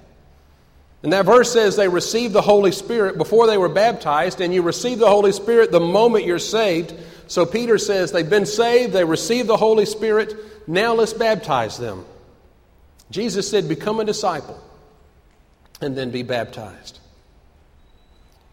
And 1.05 1.13
that 1.13 1.27
verse 1.27 1.53
says 1.53 1.77
they 1.77 1.87
received 1.87 2.33
the 2.33 2.43
Holy 2.43 2.73
Spirit 2.73 3.17
before 3.17 3.47
they 3.47 3.57
were 3.57 3.69
baptized, 3.69 4.41
and 4.41 4.53
you 4.53 4.63
receive 4.63 4.99
the 4.99 5.09
Holy 5.09 5.31
Spirit 5.31 5.71
the 5.71 5.79
moment 5.79 6.25
you're 6.25 6.41
saved. 6.41 6.93
So 7.29 7.45
Peter 7.45 7.79
says 7.79 8.12
they've 8.12 8.29
been 8.29 8.47
saved, 8.47 8.93
they 8.93 9.05
received 9.05 9.49
the 9.49 9.57
Holy 9.57 9.87
Spirit, 9.87 10.35
now 10.67 10.95
let's 10.95 11.12
baptize 11.12 11.79
them. 11.79 12.05
Jesus 13.11 13.49
said, 13.49 13.69
Become 13.69 14.01
a 14.01 14.05
disciple 14.05 14.61
and 15.81 15.97
then 15.97 16.11
be 16.11 16.23
baptized. 16.23 17.01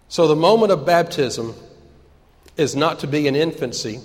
So 0.07 0.27
the 0.27 0.35
moment 0.35 0.71
of 0.71 0.85
baptism 0.85 1.55
is 2.57 2.75
not 2.75 2.99
to 2.99 3.07
be 3.07 3.27
in 3.27 3.35
infancy, 3.35 3.99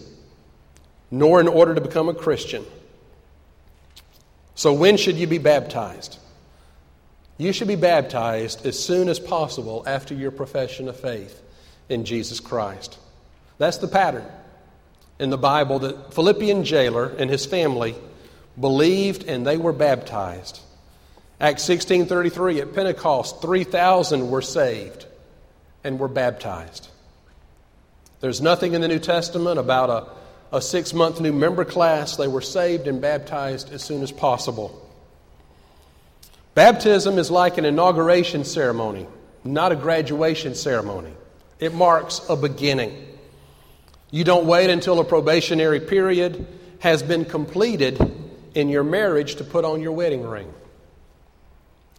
nor 1.10 1.40
in 1.40 1.48
order 1.48 1.74
to 1.74 1.80
become 1.80 2.08
a 2.08 2.14
Christian. 2.14 2.64
So, 4.54 4.72
when 4.72 4.96
should 4.96 5.16
you 5.16 5.26
be 5.26 5.38
baptized? 5.38 6.18
You 7.36 7.52
should 7.52 7.68
be 7.68 7.76
baptized 7.76 8.66
as 8.66 8.76
soon 8.76 9.08
as 9.08 9.20
possible 9.20 9.84
after 9.86 10.14
your 10.14 10.32
profession 10.32 10.88
of 10.88 10.98
faith 10.98 11.40
in 11.88 12.04
Jesus 12.04 12.40
Christ. 12.40 12.98
That's 13.58 13.76
the 13.76 13.86
pattern 13.86 14.24
in 15.18 15.30
the 15.30 15.38
Bible 15.38 15.80
that 15.80 16.14
Philippian 16.14 16.64
jailer 16.64 17.08
and 17.08 17.30
his 17.30 17.46
family 17.46 17.94
believed 18.58 19.24
and 19.24 19.46
they 19.46 19.56
were 19.56 19.72
baptized. 19.72 20.60
Acts 21.40 21.64
16:33 21.64 22.60
at 22.60 22.74
Pentecost 22.74 23.40
3000 23.40 24.30
were 24.30 24.42
saved 24.42 25.06
and 25.84 25.98
were 25.98 26.08
baptized. 26.08 26.88
There's 28.20 28.40
nothing 28.40 28.74
in 28.74 28.80
the 28.80 28.88
New 28.88 28.98
Testament 28.98 29.58
about 29.60 29.90
a, 30.52 30.56
a 30.56 30.60
six 30.60 30.92
month 30.92 31.20
new 31.20 31.32
member 31.32 31.64
class. 31.64 32.16
They 32.16 32.26
were 32.26 32.40
saved 32.40 32.88
and 32.88 33.00
baptized 33.00 33.72
as 33.72 33.82
soon 33.82 34.02
as 34.02 34.10
possible. 34.10 34.84
Baptism 36.54 37.18
is 37.18 37.30
like 37.30 37.56
an 37.58 37.64
inauguration 37.64 38.44
ceremony, 38.44 39.06
not 39.44 39.70
a 39.70 39.76
graduation 39.76 40.56
ceremony. 40.56 41.12
It 41.60 41.72
marks 41.72 42.20
a 42.28 42.34
beginning. 42.34 43.07
You 44.10 44.24
don't 44.24 44.46
wait 44.46 44.70
until 44.70 45.00
a 45.00 45.04
probationary 45.04 45.80
period 45.80 46.46
has 46.80 47.02
been 47.02 47.24
completed 47.24 48.00
in 48.54 48.68
your 48.68 48.84
marriage 48.84 49.36
to 49.36 49.44
put 49.44 49.64
on 49.64 49.80
your 49.80 49.92
wedding 49.92 50.26
ring. 50.26 50.52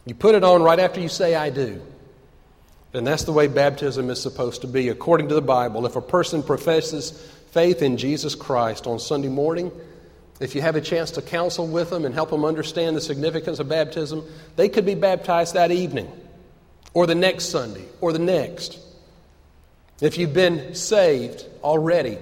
You 0.05 0.15
put 0.15 0.35
it 0.35 0.43
on 0.43 0.63
right 0.63 0.79
after 0.79 0.99
you 0.99 1.09
say, 1.09 1.35
I 1.35 1.49
do. 1.49 1.81
And 2.93 3.05
that's 3.05 3.23
the 3.23 3.31
way 3.31 3.47
baptism 3.47 4.09
is 4.09 4.19
supposed 4.19 4.61
to 4.61 4.67
be. 4.67 4.89
According 4.89 5.27
to 5.29 5.35
the 5.35 5.41
Bible, 5.41 5.85
if 5.85 5.95
a 5.95 6.01
person 6.01 6.41
professes 6.41 7.11
faith 7.51 7.83
in 7.83 7.97
Jesus 7.97 8.33
Christ 8.33 8.87
on 8.87 8.97
Sunday 8.97 9.27
morning, 9.27 9.71
if 10.39 10.55
you 10.55 10.61
have 10.61 10.75
a 10.75 10.81
chance 10.81 11.11
to 11.11 11.21
counsel 11.21 11.67
with 11.67 11.91
them 11.91 12.05
and 12.05 12.15
help 12.15 12.31
them 12.31 12.45
understand 12.45 12.95
the 12.95 13.01
significance 13.01 13.59
of 13.59 13.69
baptism, 13.69 14.25
they 14.55 14.69
could 14.69 14.85
be 14.85 14.95
baptized 14.95 15.53
that 15.53 15.71
evening, 15.71 16.11
or 16.93 17.05
the 17.05 17.13
next 17.13 17.45
Sunday, 17.45 17.85
or 18.01 18.13
the 18.13 18.19
next. 18.19 18.79
If 20.01 20.17
you've 20.17 20.33
been 20.33 20.75
saved 20.75 21.45
already 21.63 22.17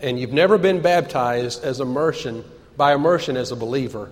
and 0.00 0.18
you've 0.18 0.32
never 0.32 0.58
been 0.58 0.80
baptized 0.80 1.62
as 1.62 1.80
immersion 1.80 2.44
by 2.76 2.94
immersion 2.94 3.36
as 3.36 3.52
a 3.52 3.56
believer, 3.56 4.10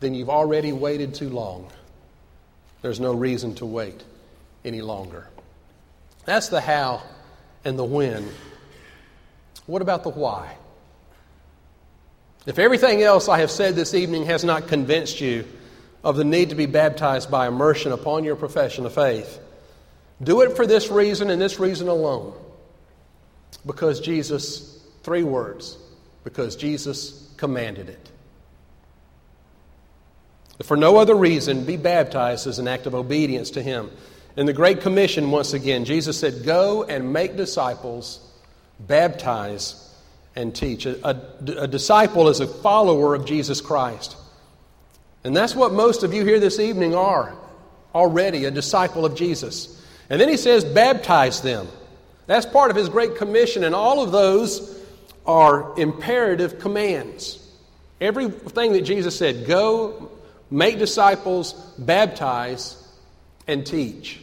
then 0.00 0.14
you've 0.14 0.30
already 0.30 0.72
waited 0.72 1.14
too 1.14 1.28
long. 1.28 1.68
There's 2.82 3.00
no 3.00 3.12
reason 3.12 3.54
to 3.56 3.66
wait 3.66 4.04
any 4.64 4.80
longer. 4.80 5.26
That's 6.24 6.48
the 6.48 6.60
how 6.60 7.02
and 7.64 7.78
the 7.78 7.84
when. 7.84 8.28
What 9.66 9.82
about 9.82 10.04
the 10.04 10.10
why? 10.10 10.56
If 12.46 12.58
everything 12.58 13.02
else 13.02 13.28
I 13.28 13.40
have 13.40 13.50
said 13.50 13.74
this 13.74 13.92
evening 13.92 14.26
has 14.26 14.44
not 14.44 14.68
convinced 14.68 15.20
you 15.20 15.44
of 16.04 16.16
the 16.16 16.24
need 16.24 16.50
to 16.50 16.54
be 16.54 16.66
baptized 16.66 17.30
by 17.30 17.48
immersion 17.48 17.90
upon 17.90 18.24
your 18.24 18.36
profession 18.36 18.86
of 18.86 18.94
faith, 18.94 19.40
do 20.22 20.40
it 20.42 20.56
for 20.56 20.66
this 20.66 20.90
reason 20.90 21.30
and 21.30 21.40
this 21.40 21.58
reason 21.58 21.88
alone. 21.88 22.34
Because 23.66 24.00
Jesus, 24.00 24.82
three 25.02 25.22
words, 25.22 25.78
because 26.24 26.56
Jesus 26.56 27.32
commanded 27.36 27.88
it. 27.88 28.10
If 30.58 30.66
for 30.66 30.76
no 30.76 30.96
other 30.96 31.14
reason, 31.14 31.64
be 31.64 31.76
baptized 31.76 32.46
as 32.46 32.58
an 32.58 32.66
act 32.66 32.86
of 32.86 32.94
obedience 32.94 33.50
to 33.52 33.62
Him. 33.62 33.90
In 34.36 34.46
the 34.46 34.52
Great 34.52 34.80
Commission, 34.80 35.30
once 35.30 35.52
again, 35.52 35.84
Jesus 35.84 36.18
said, 36.18 36.44
Go 36.44 36.84
and 36.84 37.12
make 37.12 37.36
disciples, 37.36 38.20
baptize, 38.80 39.88
and 40.34 40.54
teach. 40.54 40.86
A, 40.86 41.08
a, 41.08 41.62
a, 41.62 41.66
disciple 41.66 42.28
is 42.28 42.40
a 42.40 42.46
follower 42.46 43.14
of 43.14 43.24
Jesus 43.24 43.60
Christ. 43.60 44.16
And 45.24 45.36
that's 45.36 45.54
what 45.54 45.72
most 45.72 46.04
of 46.04 46.14
you 46.14 46.24
here 46.24 46.38
this 46.38 46.60
evening 46.60 46.94
are 46.94 47.36
already, 47.94 48.44
a 48.44 48.50
disciple 48.50 49.04
of 49.04 49.16
Jesus. 49.16 49.82
And 50.10 50.20
then 50.20 50.28
he 50.28 50.36
says, 50.36 50.64
Baptize 50.64 51.42
them. 51.42 51.68
That's 52.26 52.46
part 52.46 52.70
of 52.70 52.76
his 52.76 52.88
Great 52.88 53.16
Commission, 53.16 53.64
and 53.64 53.74
all 53.74 54.02
of 54.02 54.12
those 54.12 54.78
are 55.26 55.78
imperative 55.78 56.58
commands. 56.58 57.38
Everything 58.00 58.72
that 58.74 58.82
Jesus 58.82 59.16
said, 59.16 59.46
go, 59.46 60.10
make 60.50 60.78
disciples, 60.78 61.52
baptize, 61.78 62.76
and 63.46 63.66
teach. 63.66 64.20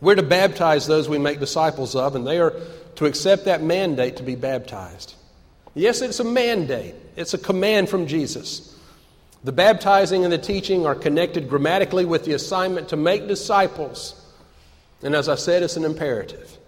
We're 0.00 0.14
to 0.14 0.22
baptize 0.22 0.86
those 0.86 1.08
we 1.08 1.18
make 1.18 1.40
disciples 1.40 1.94
of, 1.94 2.14
and 2.14 2.26
they 2.26 2.38
are 2.38 2.54
to 2.96 3.06
accept 3.06 3.44
that 3.44 3.62
mandate 3.62 4.16
to 4.16 4.22
be 4.22 4.34
baptized. 4.34 5.14
Yes, 5.74 6.00
it's 6.00 6.20
a 6.20 6.24
mandate, 6.24 6.94
it's 7.16 7.34
a 7.34 7.38
command 7.38 7.88
from 7.88 8.06
Jesus. 8.06 8.76
The 9.44 9.52
baptizing 9.52 10.24
and 10.24 10.32
the 10.32 10.38
teaching 10.38 10.84
are 10.86 10.94
connected 10.94 11.48
grammatically 11.48 12.04
with 12.04 12.24
the 12.24 12.32
assignment 12.32 12.88
to 12.88 12.96
make 12.96 13.28
disciples. 13.28 14.14
And 15.02 15.14
as 15.14 15.28
I 15.28 15.36
said, 15.36 15.62
it's 15.62 15.76
an 15.76 15.84
imperative. 15.84 16.58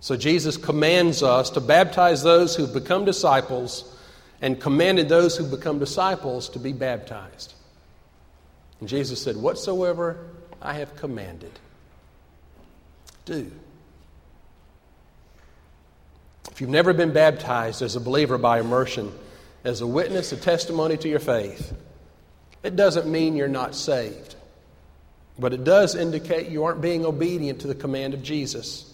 So 0.00 0.16
Jesus 0.16 0.56
commands 0.56 1.22
us 1.22 1.50
to 1.50 1.60
baptize 1.60 2.22
those 2.22 2.54
who've 2.54 2.72
become 2.72 3.04
disciples 3.04 3.96
and 4.42 4.60
commanded 4.60 5.08
those 5.08 5.36
who 5.36 5.48
become 5.48 5.78
disciples 5.78 6.48
to 6.50 6.58
be 6.58 6.72
baptized. 6.72 7.54
And 8.80 8.88
Jesus 8.88 9.22
said, 9.22 9.36
Whatsoever 9.36 10.26
I 10.60 10.74
have 10.74 10.96
commanded, 10.96 11.52
do. 13.24 13.50
If 16.50 16.60
you've 16.60 16.70
never 16.70 16.92
been 16.92 17.12
baptized 17.12 17.80
as 17.80 17.96
a 17.96 18.00
believer 18.00 18.36
by 18.36 18.60
immersion, 18.60 19.12
as 19.64 19.80
a 19.80 19.86
witness, 19.86 20.32
a 20.32 20.36
testimony 20.36 20.96
to 20.98 21.08
your 21.08 21.20
faith, 21.20 21.72
it 22.62 22.76
doesn't 22.76 23.10
mean 23.10 23.36
you're 23.36 23.48
not 23.48 23.74
saved. 23.74 24.36
But 25.38 25.52
it 25.52 25.64
does 25.64 25.94
indicate 25.94 26.48
you 26.48 26.64
aren't 26.64 26.80
being 26.80 27.04
obedient 27.04 27.60
to 27.60 27.66
the 27.66 27.74
command 27.74 28.14
of 28.14 28.22
Jesus, 28.22 28.92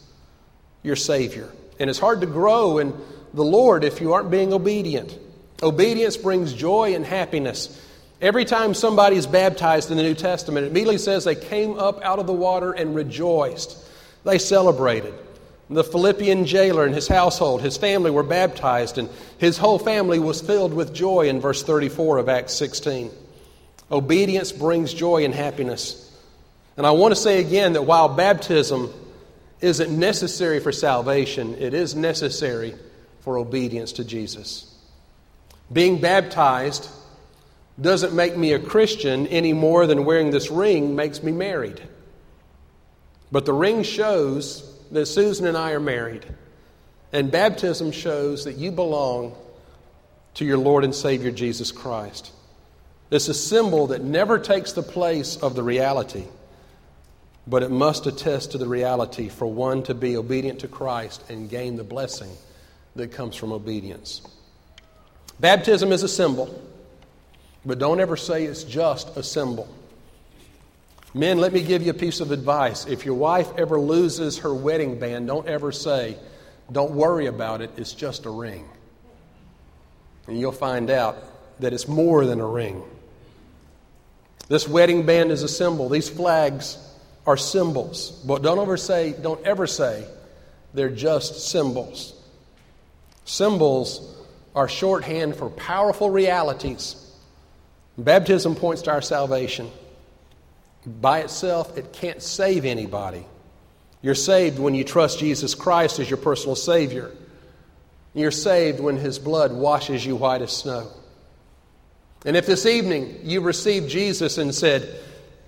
your 0.82 0.96
Savior. 0.96 1.48
And 1.78 1.90
it's 1.90 1.98
hard 1.98 2.22
to 2.22 2.26
grow 2.26 2.78
in 2.78 2.94
the 3.34 3.44
Lord 3.44 3.84
if 3.84 4.00
you 4.00 4.12
aren't 4.14 4.30
being 4.30 4.52
obedient. 4.52 5.16
Obedience 5.62 6.16
brings 6.16 6.54
joy 6.54 6.94
and 6.94 7.04
happiness. 7.04 7.80
Every 8.20 8.44
time 8.44 8.74
somebody 8.74 9.16
is 9.16 9.26
baptized 9.26 9.90
in 9.90 9.96
the 9.96 10.02
New 10.02 10.14
Testament, 10.14 10.66
it 10.66 10.70
immediately 10.70 10.98
says 10.98 11.24
they 11.24 11.34
came 11.34 11.78
up 11.78 12.02
out 12.02 12.18
of 12.18 12.26
the 12.26 12.32
water 12.32 12.72
and 12.72 12.94
rejoiced. 12.94 13.76
They 14.24 14.38
celebrated. 14.38 15.14
The 15.70 15.84
Philippian 15.84 16.46
jailer 16.46 16.84
and 16.84 16.94
his 16.94 17.06
household, 17.06 17.62
his 17.62 17.76
family 17.76 18.10
were 18.10 18.24
baptized, 18.24 18.98
and 18.98 19.08
his 19.38 19.56
whole 19.56 19.78
family 19.78 20.18
was 20.18 20.40
filled 20.40 20.74
with 20.74 20.92
joy 20.92 21.28
in 21.28 21.40
verse 21.40 21.62
34 21.62 22.18
of 22.18 22.28
Acts 22.28 22.54
16. 22.54 23.10
Obedience 23.90 24.50
brings 24.50 24.92
joy 24.92 25.24
and 25.24 25.34
happiness. 25.34 26.09
And 26.80 26.86
I 26.86 26.92
want 26.92 27.12
to 27.12 27.20
say 27.20 27.40
again 27.40 27.74
that 27.74 27.82
while 27.82 28.08
baptism 28.08 28.90
isn't 29.60 29.90
necessary 29.90 30.60
for 30.60 30.72
salvation, 30.72 31.54
it 31.58 31.74
is 31.74 31.94
necessary 31.94 32.74
for 33.20 33.36
obedience 33.36 33.92
to 33.92 34.02
Jesus. 34.02 34.74
Being 35.70 36.00
baptized 36.00 36.88
doesn't 37.78 38.14
make 38.14 38.34
me 38.34 38.54
a 38.54 38.58
Christian 38.58 39.26
any 39.26 39.52
more 39.52 39.86
than 39.86 40.06
wearing 40.06 40.30
this 40.30 40.50
ring 40.50 40.96
makes 40.96 41.22
me 41.22 41.32
married. 41.32 41.82
But 43.30 43.44
the 43.44 43.52
ring 43.52 43.82
shows 43.82 44.66
that 44.90 45.04
Susan 45.04 45.44
and 45.44 45.58
I 45.58 45.72
are 45.72 45.80
married, 45.80 46.24
and 47.12 47.30
baptism 47.30 47.92
shows 47.92 48.46
that 48.46 48.56
you 48.56 48.72
belong 48.72 49.36
to 50.32 50.46
your 50.46 50.56
Lord 50.56 50.84
and 50.84 50.94
Savior 50.94 51.30
Jesus 51.30 51.72
Christ. 51.72 52.32
It's 53.10 53.28
a 53.28 53.34
symbol 53.34 53.88
that 53.88 54.02
never 54.02 54.38
takes 54.38 54.72
the 54.72 54.82
place 54.82 55.36
of 55.36 55.54
the 55.54 55.62
reality, 55.62 56.24
but 57.50 57.64
it 57.64 57.70
must 57.70 58.06
attest 58.06 58.52
to 58.52 58.58
the 58.58 58.68
reality 58.68 59.28
for 59.28 59.46
one 59.46 59.82
to 59.82 59.92
be 59.92 60.16
obedient 60.16 60.60
to 60.60 60.68
Christ 60.68 61.28
and 61.28 61.50
gain 61.50 61.74
the 61.76 61.82
blessing 61.82 62.30
that 62.94 63.10
comes 63.10 63.34
from 63.34 63.50
obedience. 63.50 64.22
Baptism 65.40 65.90
is 65.90 66.04
a 66.04 66.08
symbol, 66.08 66.62
but 67.66 67.80
don't 67.80 67.98
ever 67.98 68.16
say 68.16 68.44
it's 68.44 68.62
just 68.62 69.16
a 69.16 69.22
symbol. 69.24 69.68
Men, 71.12 71.38
let 71.38 71.52
me 71.52 71.60
give 71.60 71.82
you 71.82 71.90
a 71.90 71.94
piece 71.94 72.20
of 72.20 72.30
advice. 72.30 72.86
If 72.86 73.04
your 73.04 73.16
wife 73.16 73.48
ever 73.58 73.80
loses 73.80 74.38
her 74.38 74.54
wedding 74.54 75.00
band, 75.00 75.26
don't 75.26 75.48
ever 75.48 75.72
say, 75.72 76.16
Don't 76.70 76.92
worry 76.92 77.26
about 77.26 77.62
it, 77.62 77.72
it's 77.76 77.94
just 77.94 78.26
a 78.26 78.30
ring. 78.30 78.64
And 80.28 80.38
you'll 80.38 80.52
find 80.52 80.88
out 80.88 81.16
that 81.58 81.72
it's 81.72 81.88
more 81.88 82.24
than 82.24 82.38
a 82.38 82.46
ring. 82.46 82.84
This 84.46 84.68
wedding 84.68 85.04
band 85.04 85.32
is 85.32 85.42
a 85.42 85.48
symbol. 85.48 85.88
These 85.88 86.08
flags 86.08 86.78
are 87.26 87.36
symbols. 87.36 88.10
But 88.26 88.42
don't 88.42 88.58
ever 88.58 88.76
say, 88.76 89.12
don't 89.12 89.44
ever 89.46 89.66
say 89.66 90.04
they're 90.74 90.90
just 90.90 91.48
symbols. 91.50 92.14
Symbols 93.24 94.16
are 94.54 94.68
shorthand 94.68 95.36
for 95.36 95.50
powerful 95.50 96.10
realities. 96.10 96.96
Baptism 97.96 98.56
points 98.56 98.82
to 98.82 98.90
our 98.90 99.02
salvation. 99.02 99.70
By 100.86 101.20
itself, 101.20 101.76
it 101.76 101.92
can't 101.92 102.22
save 102.22 102.64
anybody. 102.64 103.24
You're 104.02 104.14
saved 104.14 104.58
when 104.58 104.74
you 104.74 104.82
trust 104.82 105.18
Jesus 105.18 105.54
Christ 105.54 105.98
as 105.98 106.08
your 106.08 106.16
personal 106.16 106.56
Savior. 106.56 107.10
You're 108.14 108.30
saved 108.30 108.80
when 108.80 108.96
His 108.96 109.18
blood 109.18 109.52
washes 109.52 110.04
you 110.04 110.16
white 110.16 110.42
as 110.42 110.56
snow. 110.56 110.88
And 112.24 112.36
if 112.36 112.46
this 112.46 112.66
evening 112.66 113.20
you 113.24 113.40
received 113.40 113.90
Jesus 113.90 114.38
and 114.38 114.54
said, 114.54 114.98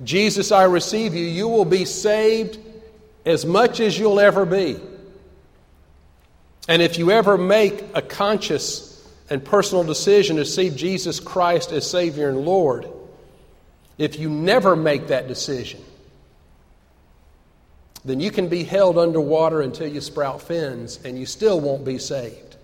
Jesus, 0.05 0.53
I 0.53 0.65
receive 0.65 1.15
you, 1.15 1.25
you 1.25 1.49
will 1.49 1.65
be 1.65 1.85
saved 1.85 2.59
as 3.25 3.47
much 3.47 3.81
as 3.81 3.99
you'll 3.99 4.21
ever 4.21 4.45
be. 4.45 4.79
And 6.69 6.83
if 6.83 6.99
you 6.99 7.11
ever 7.11 7.37
make 7.37 7.85
a 7.95 8.03
conscious 8.03 8.89
and 9.29 9.45
personal 9.45 9.85
decision 9.85 10.37
to 10.37 10.45
see 10.45 10.71
Jesus 10.71 11.21
Christ 11.21 11.73
as 11.73 11.89
Savior 11.89 12.29
and 12.29 12.45
Lord, 12.45 12.89
if 13.99 14.19
you 14.19 14.31
never 14.31 14.75
make 14.75 15.09
that 15.09 15.29
decision, 15.29 15.81
then 18.05 18.21
you 18.21 18.31
can 18.31 18.49
be 18.49 18.65
held 18.65 18.99
underwater 18.99 19.61
until 19.61 19.87
you 19.87 20.01
sprout 20.01 20.43
fins 20.43 20.99
and 21.05 21.19
you 21.19 21.27
still 21.27 21.61
won't 21.61 21.85
be 21.85 21.99
saved. 21.99 22.57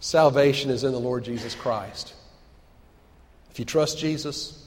Salvation 0.00 0.70
is 0.70 0.84
in 0.84 0.92
the 0.92 1.00
Lord 1.00 1.24
Jesus 1.24 1.54
Christ. 1.54 2.12
If 3.50 3.58
you 3.58 3.64
trust 3.64 3.98
Jesus, 3.98 4.61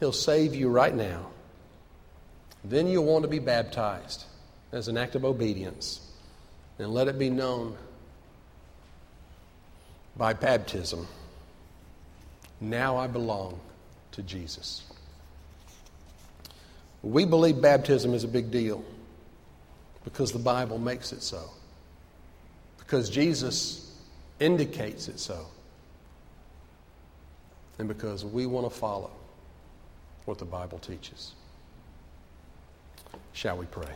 He'll 0.00 0.12
save 0.12 0.54
you 0.54 0.70
right 0.70 0.94
now. 0.94 1.26
Then 2.64 2.88
you'll 2.88 3.04
want 3.04 3.22
to 3.22 3.28
be 3.28 3.38
baptized 3.38 4.24
as 4.72 4.88
an 4.88 4.96
act 4.96 5.14
of 5.14 5.24
obedience 5.24 6.00
and 6.78 6.92
let 6.92 7.06
it 7.06 7.18
be 7.18 7.28
known 7.28 7.76
by 10.16 10.32
baptism. 10.32 11.06
Now 12.60 12.96
I 12.96 13.06
belong 13.06 13.60
to 14.12 14.22
Jesus. 14.22 14.84
We 17.02 17.24
believe 17.24 17.60
baptism 17.60 18.14
is 18.14 18.24
a 18.24 18.28
big 18.28 18.50
deal 18.50 18.82
because 20.04 20.32
the 20.32 20.38
Bible 20.38 20.78
makes 20.78 21.12
it 21.12 21.22
so. 21.22 21.50
Because 22.78 23.08
Jesus 23.08 23.94
indicates 24.38 25.08
it 25.08 25.18
so. 25.18 25.46
And 27.78 27.88
because 27.88 28.24
we 28.24 28.46
want 28.46 28.70
to 28.70 28.78
follow 28.78 29.10
what 30.24 30.38
the 30.38 30.44
Bible 30.44 30.78
teaches. 30.78 31.32
Shall 33.32 33.56
we 33.56 33.66
pray? 33.66 33.94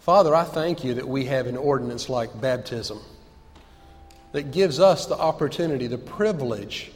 Father, 0.00 0.34
I 0.34 0.42
thank 0.42 0.82
you 0.82 0.94
that 0.94 1.06
we 1.06 1.26
have 1.26 1.46
an 1.46 1.56
ordinance 1.56 2.08
like 2.08 2.40
baptism 2.40 3.00
that 4.32 4.50
gives 4.50 4.80
us 4.80 5.06
the 5.06 5.16
opportunity, 5.16 5.86
the 5.86 5.96
privilege 5.96 6.90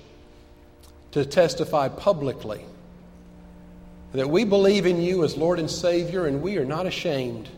to 1.12 1.24
testify 1.24 1.88
publicly 1.88 2.64
that 4.12 4.28
we 4.28 4.44
believe 4.44 4.86
in 4.86 5.00
you 5.00 5.24
as 5.24 5.36
Lord 5.36 5.58
and 5.58 5.70
Savior 5.70 6.26
and 6.26 6.42
we 6.42 6.56
are 6.58 6.64
not 6.64 6.86
ashamed 6.86 7.48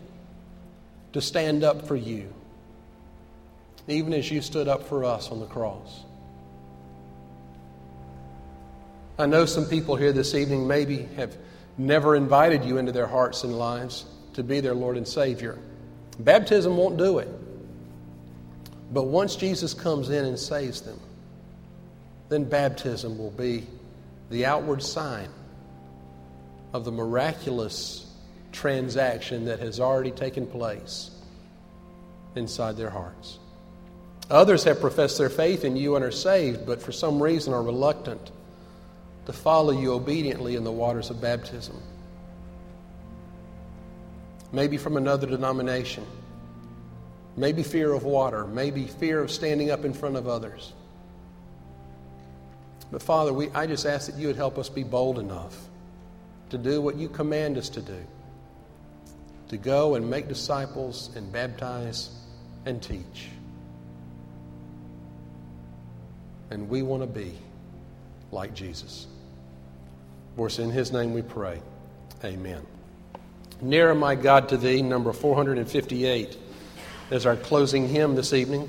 to 1.12 1.20
stand 1.20 1.64
up 1.64 1.86
for 1.86 1.96
you, 1.96 2.32
even 3.88 4.12
as 4.12 4.30
you 4.30 4.42
stood 4.42 4.68
up 4.68 4.86
for 4.86 5.04
us 5.04 5.30
on 5.30 5.40
the 5.40 5.46
cross. 5.46 6.04
I 9.18 9.26
know 9.26 9.46
some 9.46 9.64
people 9.66 9.96
here 9.96 10.12
this 10.12 10.34
evening 10.34 10.68
maybe 10.68 11.08
have 11.16 11.36
never 11.76 12.14
invited 12.14 12.64
you 12.64 12.78
into 12.78 12.92
their 12.92 13.06
hearts 13.06 13.42
and 13.42 13.58
lives 13.58 14.04
to 14.34 14.44
be 14.44 14.60
their 14.60 14.74
Lord 14.74 14.96
and 14.96 15.08
Savior. 15.08 15.58
Baptism 16.20 16.76
won't 16.76 16.98
do 16.98 17.18
it. 17.18 17.28
But 18.92 19.04
once 19.04 19.36
Jesus 19.36 19.74
comes 19.74 20.10
in 20.10 20.24
and 20.24 20.38
saves 20.38 20.82
them, 20.82 21.00
then 22.28 22.44
baptism 22.44 23.18
will 23.18 23.30
be 23.30 23.66
the 24.30 24.46
outward 24.46 24.82
sign 24.82 25.28
of 26.72 26.84
the 26.84 26.92
miraculous 26.92 28.06
transaction 28.52 29.46
that 29.46 29.60
has 29.60 29.80
already 29.80 30.10
taken 30.10 30.46
place 30.46 31.10
inside 32.34 32.76
their 32.76 32.90
hearts. 32.90 33.38
Others 34.30 34.64
have 34.64 34.80
professed 34.80 35.18
their 35.18 35.30
faith 35.30 35.64
in 35.64 35.76
you 35.76 35.96
and 35.96 36.04
are 36.04 36.10
saved, 36.10 36.66
but 36.66 36.82
for 36.82 36.92
some 36.92 37.22
reason 37.22 37.54
are 37.54 37.62
reluctant 37.62 38.30
to 39.26 39.32
follow 39.32 39.72
you 39.72 39.92
obediently 39.92 40.56
in 40.56 40.64
the 40.64 40.72
waters 40.72 41.10
of 41.10 41.20
baptism 41.20 41.80
maybe 44.52 44.76
from 44.76 44.96
another 44.96 45.26
denomination, 45.26 46.04
maybe 47.36 47.62
fear 47.62 47.92
of 47.92 48.04
water, 48.04 48.46
maybe 48.46 48.84
fear 48.84 49.20
of 49.20 49.30
standing 49.30 49.70
up 49.70 49.84
in 49.84 49.92
front 49.92 50.16
of 50.16 50.26
others. 50.26 50.72
But 52.90 53.02
Father, 53.02 53.32
we, 53.32 53.50
I 53.50 53.66
just 53.66 53.84
ask 53.84 54.10
that 54.10 54.18
you 54.18 54.28
would 54.28 54.36
help 54.36 54.56
us 54.58 54.68
be 54.68 54.82
bold 54.82 55.18
enough 55.18 55.56
to 56.50 56.56
do 56.56 56.80
what 56.80 56.96
you 56.96 57.08
command 57.08 57.58
us 57.58 57.68
to 57.70 57.82
do 57.82 58.06
to 59.48 59.56
go 59.56 59.94
and 59.94 60.08
make 60.08 60.28
disciples 60.28 61.10
and 61.16 61.32
baptize 61.32 62.10
and 62.66 62.82
teach. 62.82 63.28
And 66.50 66.68
we 66.68 66.82
want 66.82 67.02
to 67.02 67.06
be 67.06 67.34
like 68.32 68.54
Jesus. 68.54 69.06
For 70.36 70.46
it's 70.46 70.58
in 70.58 70.70
his 70.70 70.92
name 70.92 71.12
we 71.12 71.22
pray. 71.22 71.60
Amen. 72.24 72.64
Nearer, 73.60 73.94
my 73.94 74.14
God, 74.14 74.48
to 74.50 74.56
thee, 74.56 74.82
number 74.82 75.12
458, 75.12 76.36
is 77.10 77.26
our 77.26 77.36
closing 77.36 77.88
hymn 77.88 78.14
this 78.14 78.32
evening. 78.32 78.68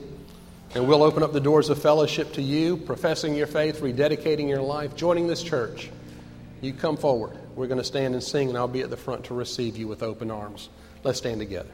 And 0.75 0.87
we'll 0.87 1.03
open 1.03 1.23
up 1.23 1.33
the 1.33 1.39
doors 1.39 1.69
of 1.69 1.81
fellowship 1.81 2.33
to 2.33 2.41
you, 2.41 2.77
professing 2.77 3.35
your 3.35 3.47
faith, 3.47 3.81
rededicating 3.81 4.47
your 4.47 4.61
life, 4.61 4.95
joining 4.95 5.27
this 5.27 5.41
church. 5.41 5.89
You 6.61 6.73
come 6.73 6.97
forward. 6.97 7.37
We're 7.55 7.67
going 7.67 7.79
to 7.79 7.83
stand 7.83 8.13
and 8.13 8.23
sing, 8.23 8.49
and 8.49 8.57
I'll 8.57 8.67
be 8.67 8.81
at 8.81 8.89
the 8.89 8.97
front 8.97 9.25
to 9.25 9.33
receive 9.33 9.77
you 9.77 9.87
with 9.87 10.03
open 10.03 10.29
arms. 10.29 10.69
Let's 11.03 11.17
stand 11.17 11.39
together. 11.39 11.69